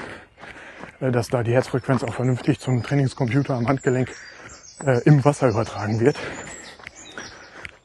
[1.00, 4.14] äh, dass da die Herzfrequenz auch vernünftig zum Trainingscomputer am Handgelenk
[4.86, 6.16] äh, im Wasser übertragen wird.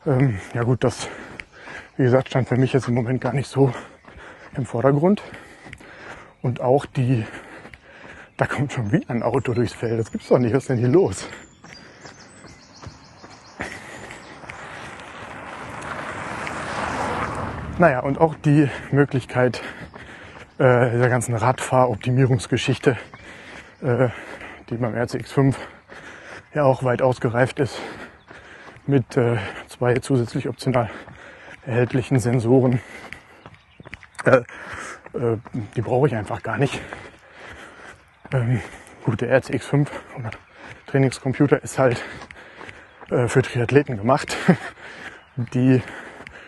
[0.05, 1.07] Ähm, ja gut, das,
[1.97, 3.73] wie gesagt, stand für mich jetzt im Moment gar nicht so
[4.55, 5.23] im Vordergrund.
[6.43, 7.25] Und auch die,
[8.37, 9.99] da kommt schon wieder ein Auto durchs Feld.
[9.99, 10.53] Das gibt's doch nicht.
[10.53, 11.27] Was ist denn hier los?
[17.79, 19.63] Naja, und auch die Möglichkeit
[20.59, 22.97] äh, dieser ganzen Radfahroptimierungsgeschichte,
[23.81, 24.09] äh,
[24.69, 25.55] die beim RCX5
[26.53, 27.81] ja auch weit ausgereift ist,
[28.85, 30.91] mit äh, zwei zusätzlich optional
[31.65, 32.79] erhältlichen Sensoren.
[34.23, 34.37] Äh,
[35.17, 35.37] äh,
[35.75, 36.79] die brauche ich einfach gar nicht.
[38.31, 38.61] Ähm,
[39.03, 39.87] gut, der RCX5
[40.19, 40.29] oder
[40.85, 42.03] Trainingscomputer ist halt
[43.09, 44.37] äh, für Triathleten gemacht.
[45.35, 45.81] Die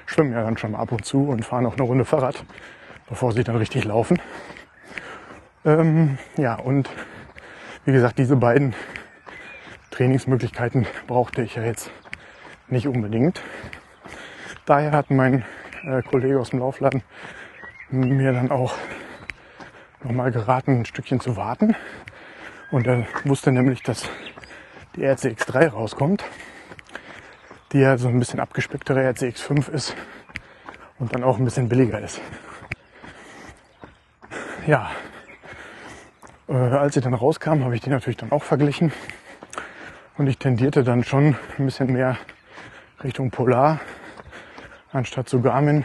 [0.05, 2.43] schwimmen ja dann schon ab und zu und fahren auch eine Runde Fahrrad,
[3.07, 4.21] bevor sie dann richtig laufen.
[5.65, 6.89] Ähm, ja, und
[7.85, 8.75] wie gesagt, diese beiden
[9.91, 11.91] Trainingsmöglichkeiten brauchte ich ja jetzt
[12.67, 13.41] nicht unbedingt.
[14.65, 15.45] Daher hat mein
[15.83, 17.03] äh, Kollege aus dem Laufladen
[17.89, 18.75] mir dann auch
[20.03, 21.75] nochmal geraten, ein Stückchen zu warten.
[22.71, 24.09] Und er wusste nämlich, dass
[24.95, 26.23] die RCX3 rauskommt,
[27.75, 29.97] die ja so ein bisschen abgespecktere RCX5 ist
[30.97, 32.21] und dann auch ein bisschen billiger ist.
[34.65, 34.91] Ja,
[36.47, 38.93] äh, als sie dann rauskam, habe ich die natürlich dann auch verglichen.
[40.17, 42.17] Und ich tendierte dann schon ein bisschen mehr
[43.03, 43.81] Richtung Polar
[44.93, 45.83] anstatt zu Garmin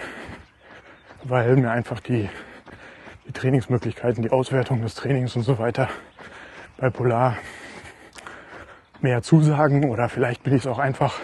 [1.24, 2.30] weil mir einfach die,
[3.26, 5.88] die Trainingsmöglichkeiten, die Auswertung des Trainings und so weiter
[6.76, 7.36] bei Polar
[9.00, 11.18] mehr zusagen oder vielleicht bin ich es auch einfach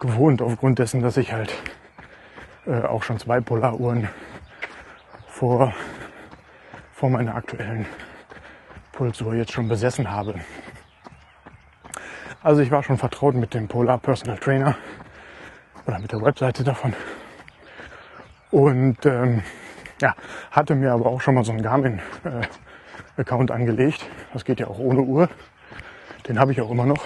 [0.00, 1.54] gewohnt aufgrund dessen, dass ich halt
[2.66, 4.08] äh, auch schon zwei Polaruhren
[5.28, 5.72] vor,
[6.92, 7.86] vor meiner aktuellen
[8.92, 10.34] Pulsuhr jetzt schon besessen habe.
[12.42, 14.76] Also ich war schon vertraut mit dem Polar Personal Trainer
[15.86, 16.94] oder mit der Webseite davon
[18.50, 19.42] und ähm,
[20.00, 20.14] ja,
[20.50, 24.06] hatte mir aber auch schon mal so einen Garmin-Account äh, angelegt.
[24.32, 25.28] Das geht ja auch ohne Uhr.
[26.26, 27.04] Den habe ich auch immer noch.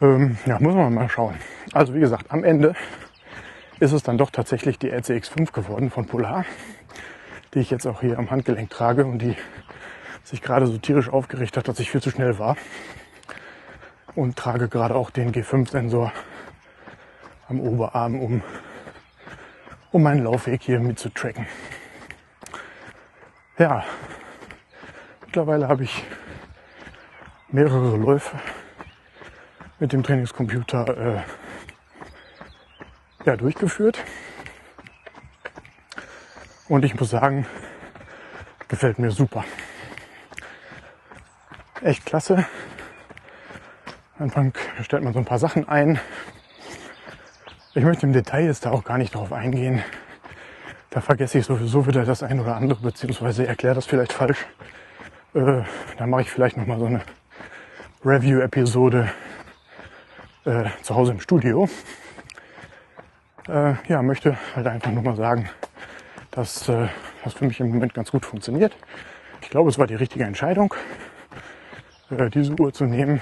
[0.00, 1.36] Ähm, ja, muss man mal schauen.
[1.72, 2.74] Also wie gesagt, am Ende
[3.80, 6.44] ist es dann doch tatsächlich die RCX5 geworden von Polar,
[7.54, 9.36] die ich jetzt auch hier am Handgelenk trage und die
[10.22, 12.56] sich gerade so tierisch aufgerichtet hat, dass ich viel zu schnell war.
[14.14, 16.12] Und trage gerade auch den G5-Sensor
[17.48, 18.42] am Oberarm, um
[19.96, 21.46] um meinen Laufweg hier mit zu tracken.
[23.58, 23.82] Ja,
[25.24, 26.04] mittlerweile habe ich
[27.48, 28.38] mehrere Läufe
[29.78, 31.22] mit dem Trainingscomputer äh,
[33.26, 33.98] ja, durchgeführt.
[36.68, 37.46] Und ich muss sagen,
[38.68, 39.44] gefällt mir super.
[41.82, 42.46] echt klasse.
[44.18, 46.00] Anfang stellt man so ein paar Sachen ein.
[47.74, 49.82] Ich möchte im Detail jetzt da auch gar nicht drauf eingehen.
[50.88, 54.46] Da vergesse ich sowieso wieder das ein oder andere, beziehungsweise erkläre das vielleicht falsch.
[55.34, 55.62] Äh,
[55.98, 57.02] da mache ich vielleicht nochmal so eine
[58.02, 59.10] Review-Episode
[60.46, 61.68] äh, zu Hause im Studio.
[63.48, 65.50] Äh, ja, möchte halt einfach nur mal sagen,
[66.30, 66.88] dass äh,
[67.24, 68.76] das für mich im Moment ganz gut funktioniert.
[69.42, 70.74] Ich glaube, es war die richtige Entscheidung,
[72.10, 73.20] äh, diese Uhr zu nehmen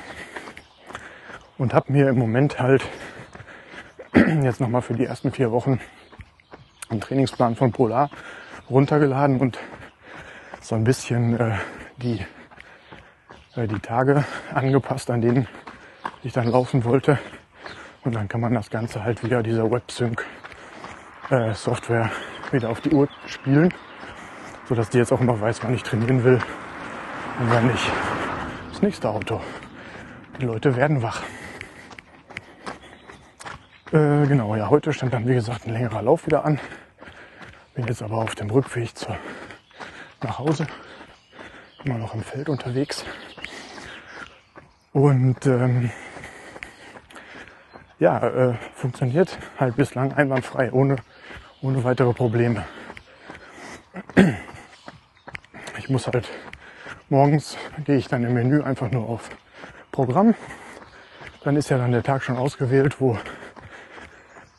[1.59, 2.85] und habe mir im Moment halt
[4.43, 5.81] jetzt nochmal für die ersten vier Wochen
[6.91, 8.11] einen Trainingsplan von Polar
[8.69, 9.59] runtergeladen und
[10.61, 11.57] so ein bisschen äh,
[11.97, 12.25] die,
[13.57, 15.49] äh, die Tage angepasst, an denen
[16.25, 17.19] ich dann laufen wollte.
[18.05, 20.25] Und dann kann man das Ganze halt wieder dieser WebSync
[21.31, 22.11] äh, Software
[22.51, 23.73] wieder auf die Uhr spielen,
[24.69, 26.41] so dass die jetzt auch immer weiß, wann ich trainieren will
[27.41, 27.91] und wann nicht.
[28.71, 29.41] Das nächste Auto.
[30.41, 31.23] Die Leute werden wach.
[33.93, 36.59] Äh, genau, ja, heute stand dann wie gesagt ein längerer Lauf wieder an.
[37.75, 39.17] Bin jetzt aber auf dem Rückweg zu,
[40.23, 40.67] nach Hause.
[41.85, 43.05] Immer noch im Feld unterwegs.
[44.93, 45.91] Und ähm,
[48.05, 50.97] ja, äh, funktioniert halt bislang einwandfrei, ohne,
[51.63, 52.63] ohne weitere Probleme.
[55.79, 56.29] Ich muss halt
[57.09, 59.31] morgens gehe ich dann im Menü einfach nur auf
[59.91, 60.35] Programm.
[61.45, 63.17] Dann ist ja dann der Tag schon ausgewählt, wo,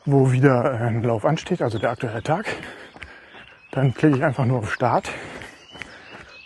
[0.04, 2.46] wo wieder ein Lauf ansteht, also der aktuelle Tag.
[3.70, 5.08] Dann klicke ich einfach nur auf Start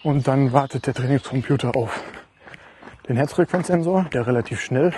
[0.02, 2.02] und dann wartet der Trainingscomputer auf
[3.08, 4.92] den Herzfrequenzsensor, der relativ schnell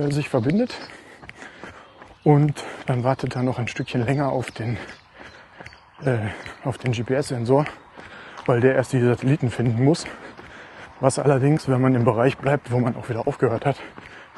[0.00, 0.74] äh, sich verbindet.
[2.24, 4.78] Und dann wartet er noch ein Stückchen länger auf den,
[6.04, 6.18] äh,
[6.64, 7.66] auf den GPS-Sensor,
[8.46, 10.06] weil der erst die Satelliten finden muss.
[11.00, 13.76] Was allerdings, wenn man im Bereich bleibt, wo man auch wieder aufgehört hat,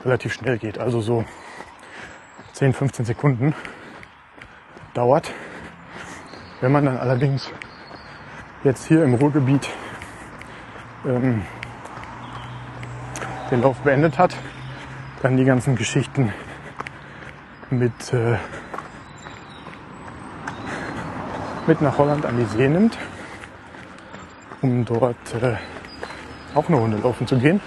[0.04, 0.78] relativ schnell geht.
[0.78, 1.24] Also so
[2.52, 3.54] 10, 15 Sekunden
[4.94, 5.32] dauert.
[6.60, 7.50] Wenn man dann allerdings
[8.62, 9.68] jetzt hier im Ruhrgebiet
[11.04, 11.42] ähm,
[13.50, 14.36] den Lauf beendet hat,
[15.22, 16.32] dann die ganzen Geschichten
[17.70, 18.36] mit, äh,
[21.66, 22.98] mit nach Holland an die See nimmt,
[24.60, 25.56] um dort äh,
[26.54, 27.60] auch eine Runde laufen zu gehen.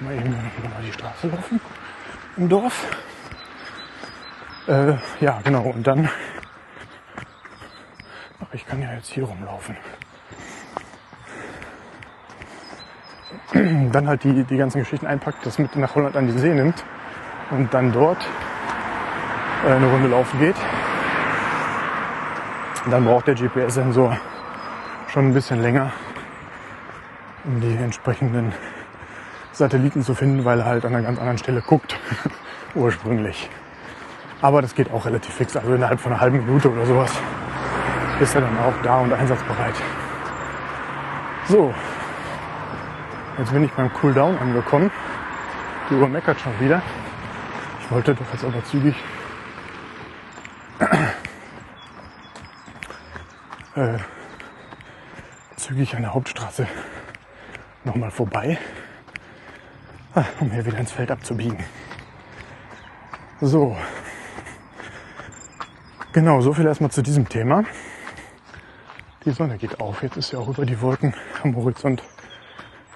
[0.00, 1.60] Mal eben mal die Straße laufen
[2.36, 2.84] im Dorf.
[4.66, 5.62] Äh, ja, genau.
[5.62, 6.10] Und dann,
[8.40, 9.76] ach, ich kann ja jetzt hier rumlaufen.
[13.92, 16.84] Dann halt die, die ganzen Geschichten einpackt, das mit nach Holland an die See nimmt
[17.50, 18.18] und dann dort
[19.64, 20.56] äh, eine Runde laufen geht.
[22.90, 24.18] Dann braucht der GPS-Sensor
[25.08, 25.92] schon ein bisschen länger,
[27.44, 28.52] um die entsprechenden
[29.52, 31.96] Satelliten zu finden, weil er halt an einer ganz anderen Stelle guckt,
[32.74, 33.48] ursprünglich.
[34.42, 37.12] Aber das geht auch relativ fix, also innerhalb von einer halben Minute oder sowas
[38.20, 39.74] ist er dann auch da und einsatzbereit.
[41.48, 41.74] So,
[43.38, 44.90] jetzt bin ich beim Cooldown angekommen.
[45.90, 46.82] Die Uhr meckert schon wieder.
[47.80, 48.94] Ich wollte doch jetzt aber zügig
[53.76, 53.98] äh,
[55.56, 56.66] zügig an der Hauptstraße
[57.84, 58.58] nochmal vorbei,
[60.14, 61.62] ah, um hier wieder ins Feld abzubiegen.
[63.40, 63.76] So.
[66.12, 67.64] Genau, so viel erstmal zu diesem Thema.
[69.24, 70.02] Die Sonne geht auf.
[70.02, 72.02] Jetzt ist sie auch über die Wolken am Horizont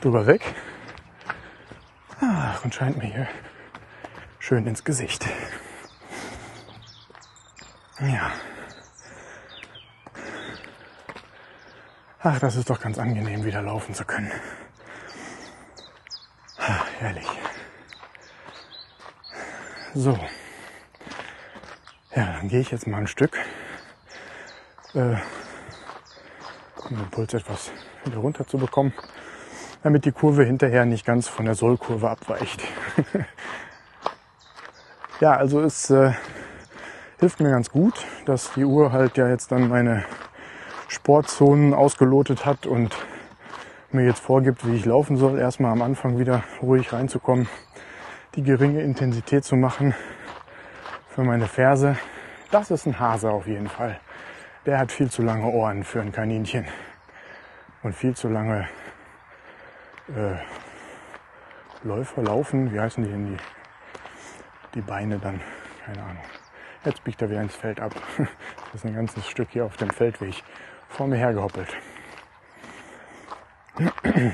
[0.01, 0.55] drüber weg.
[2.21, 3.29] Ach, und scheint mir hier
[4.39, 5.27] schön ins Gesicht.
[8.01, 8.33] Ja.
[12.21, 14.33] Ach, das ist doch ganz angenehm, wieder laufen zu können.
[16.59, 17.29] Ach, herrlich.
[19.95, 20.19] So.
[22.15, 23.37] Ja, dann gehe ich jetzt mal ein Stück,
[24.95, 25.17] äh,
[26.89, 27.71] um den Puls etwas
[28.05, 28.93] wieder runter zu bekommen,
[29.83, 32.63] damit die Kurve hinterher nicht ganz von der Sollkurve abweicht.
[35.21, 36.13] ja, also es äh,
[37.21, 40.05] hilft mir ganz gut, dass die Uhr halt ja jetzt dann meine
[40.89, 42.97] Sportzonen ausgelotet hat und
[43.91, 45.39] mir jetzt vorgibt, wie ich laufen soll.
[45.39, 47.49] Erstmal am Anfang wieder ruhig reinzukommen,
[48.35, 49.95] die geringe Intensität zu machen
[51.09, 51.97] für meine Ferse.
[52.51, 53.99] Das ist ein Hase auf jeden Fall.
[54.67, 56.67] Der hat viel zu lange Ohren für ein Kaninchen
[57.83, 58.69] und viel zu lange
[60.17, 60.37] äh,
[61.87, 62.73] Läufer laufen.
[62.73, 63.37] Wie heißen die denn die,
[64.75, 65.41] die Beine dann?
[65.85, 66.23] Keine Ahnung.
[66.85, 67.95] Jetzt biegt er wieder ins Feld ab.
[68.71, 70.45] Das ist ein ganzes Stück hier auf dem Feldweg
[70.91, 71.75] vor mir hergehoppelt.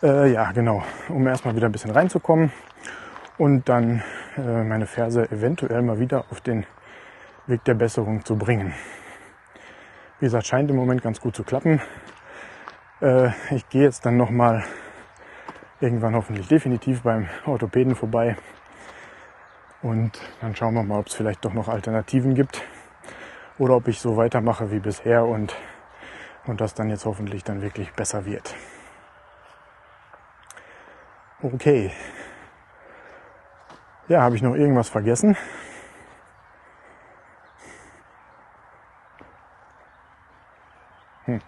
[0.00, 2.52] Äh, ja, genau, um erstmal wieder ein bisschen reinzukommen
[3.36, 4.00] und dann
[4.36, 6.66] äh, meine Ferse eventuell mal wieder auf den
[7.48, 8.74] Weg der Besserung zu bringen.
[10.20, 11.80] Wie gesagt, scheint im Moment ganz gut zu klappen.
[13.00, 14.64] Äh, ich gehe jetzt dann nochmal
[15.80, 18.36] irgendwann hoffentlich definitiv beim Orthopäden vorbei.
[19.82, 22.62] Und dann schauen wir mal, ob es vielleicht doch noch Alternativen gibt.
[23.58, 25.56] Oder ob ich so weitermache wie bisher und,
[26.46, 28.54] und das dann jetzt hoffentlich dann wirklich besser wird.
[31.42, 31.92] Okay.
[34.08, 35.36] Ja, habe ich noch irgendwas vergessen?
[41.26, 41.40] Hm.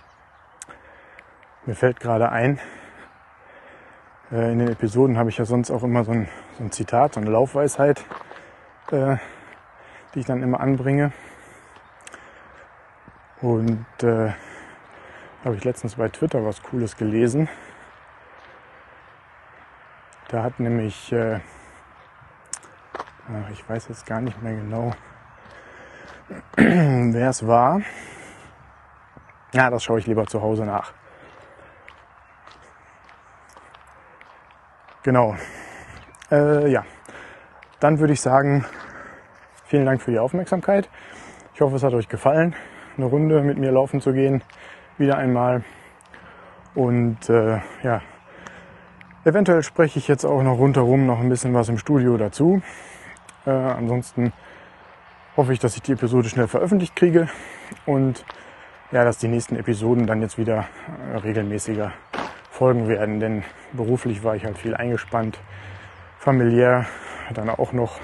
[1.71, 2.59] Mir fällt gerade ein,
[4.33, 7.15] äh, in den Episoden habe ich ja sonst auch immer so ein, so ein Zitat,
[7.15, 8.05] so eine Laufweisheit,
[8.91, 9.19] äh,
[10.13, 11.13] die ich dann immer anbringe.
[13.41, 14.33] Und äh,
[15.45, 17.49] habe ich letztens bei Twitter was Cooles gelesen.
[20.27, 21.39] Da hat nämlich, äh,
[23.53, 24.93] ich weiß jetzt gar nicht mehr genau,
[26.57, 27.81] wer es war.
[29.53, 30.95] Ja, das schaue ich lieber zu Hause nach.
[35.03, 35.35] Genau.
[36.31, 36.85] Äh, ja,
[37.81, 38.65] dann würde ich sagen,
[39.65, 40.89] vielen Dank für die Aufmerksamkeit.
[41.55, 42.55] Ich hoffe, es hat euch gefallen,
[42.97, 44.43] eine Runde mit mir laufen zu gehen.
[44.99, 45.65] Wieder einmal.
[46.75, 48.03] Und äh, ja,
[49.25, 52.63] eventuell spreche ich jetzt auch noch rundherum noch ein bisschen was im Studio dazu.
[53.47, 54.33] Äh, ansonsten
[55.37, 57.29] hoffe ich, dass ich die Episode schnell veröffentlicht kriege
[57.87, 58.25] und
[58.93, 60.67] ja, dass die nächsten Episoden dann jetzt wieder
[61.13, 61.93] äh, regelmäßiger
[62.61, 63.43] folgen werden, denn
[63.73, 65.41] beruflich war ich halt viel eingespannt,
[66.19, 66.85] familiär
[67.33, 67.99] dann auch noch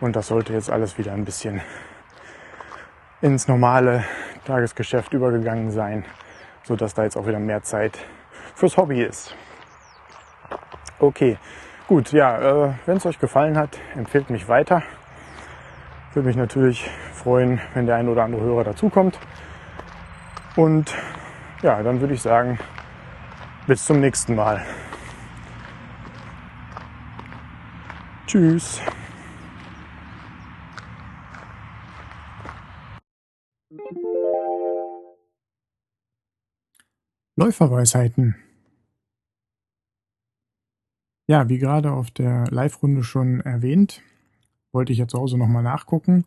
[0.00, 1.60] und das sollte jetzt alles wieder ein bisschen
[3.20, 4.02] ins normale
[4.44, 6.04] Tagesgeschäft übergegangen sein,
[6.64, 7.96] so dass da jetzt auch wieder mehr Zeit
[8.56, 9.36] fürs Hobby ist.
[10.98, 11.38] Okay,
[11.86, 14.82] gut, ja, äh, wenn es euch gefallen hat, empfehlt mich weiter.
[16.12, 19.16] Würde mich natürlich freuen, wenn der ein oder andere Hörer dazukommt.
[20.56, 20.92] Und
[21.62, 22.58] ja, dann würde ich sagen,
[23.66, 24.64] bis zum nächsten Mal.
[28.26, 28.80] Tschüss.
[37.36, 38.36] Läuferweisheiten.
[41.28, 44.02] Ja, wie gerade auf der Live-Runde schon erwähnt,
[44.72, 46.24] wollte ich ja zu Hause nochmal nachgucken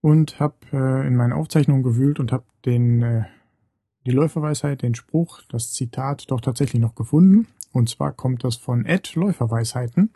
[0.00, 3.24] und habe äh, in meinen Aufzeichnungen gewühlt und habe den äh,
[4.08, 7.46] die Läuferweisheit, den Spruch, das Zitat doch tatsächlich noch gefunden.
[7.72, 10.10] Und zwar kommt das von Ed Läuferweisheiten.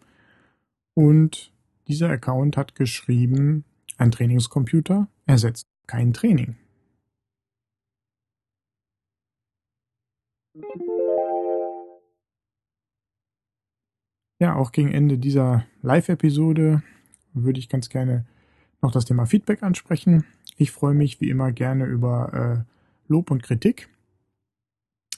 [0.95, 1.53] Und
[1.88, 3.64] dieser Account hat geschrieben,
[3.99, 6.57] ein Trainingscomputer ersetzt kein Training.
[14.40, 16.82] Ja, auch gegen Ende dieser Live-Episode
[17.34, 18.24] würde ich ganz gerne
[18.80, 20.24] noch das Thema Feedback ansprechen.
[20.57, 22.72] Ich freue mich wie immer gerne über äh,
[23.13, 23.89] Lob und Kritik.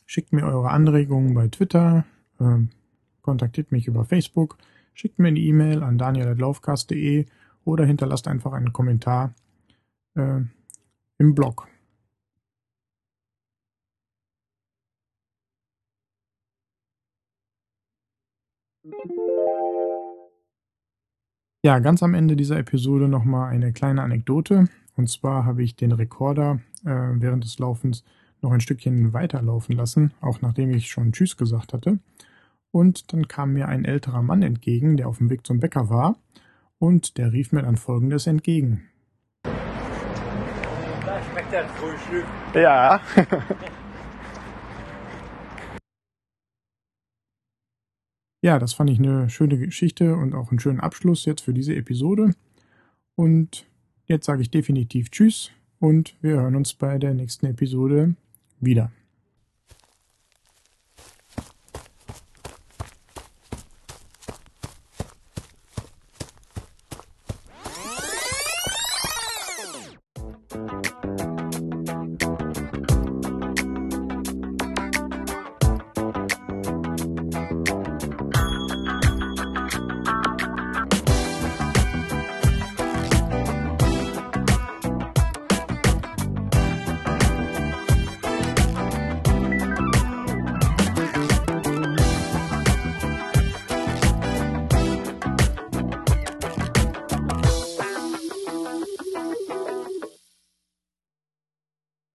[0.05, 2.05] Schickt mir eure Anregungen bei Twitter,
[2.41, 2.59] äh,
[3.23, 4.59] kontaktiert mich über Facebook,
[4.95, 7.27] schickt mir eine E-Mail an daniel.laufcast.de
[7.65, 9.35] oder hinterlasst einfach einen Kommentar
[10.17, 10.41] äh,
[11.19, 11.69] im Blog.
[21.63, 24.69] Ja, ganz am Ende dieser Episode nochmal eine kleine Anekdote.
[24.97, 28.05] Und zwar habe ich den Rekorder äh, während des Laufens
[28.41, 31.99] noch ein Stückchen weiterlaufen lassen, auch nachdem ich schon Tschüss gesagt hatte.
[32.70, 36.16] Und dann kam mir ein älterer Mann entgegen, der auf dem Weg zum Bäcker war,
[36.78, 38.82] und der rief mir dann folgendes entgegen.
[39.43, 39.53] Da
[41.30, 42.24] schmeckt das Frühstück.
[42.55, 43.01] Ja.
[48.43, 51.74] ja, das fand ich eine schöne Geschichte und auch einen schönen Abschluss jetzt für diese
[51.74, 52.35] Episode.
[53.14, 53.66] Und
[54.07, 55.51] Jetzt sage ich definitiv Tschüss
[55.81, 58.14] und wir hören uns bei der nächsten Episode
[58.61, 58.91] wieder.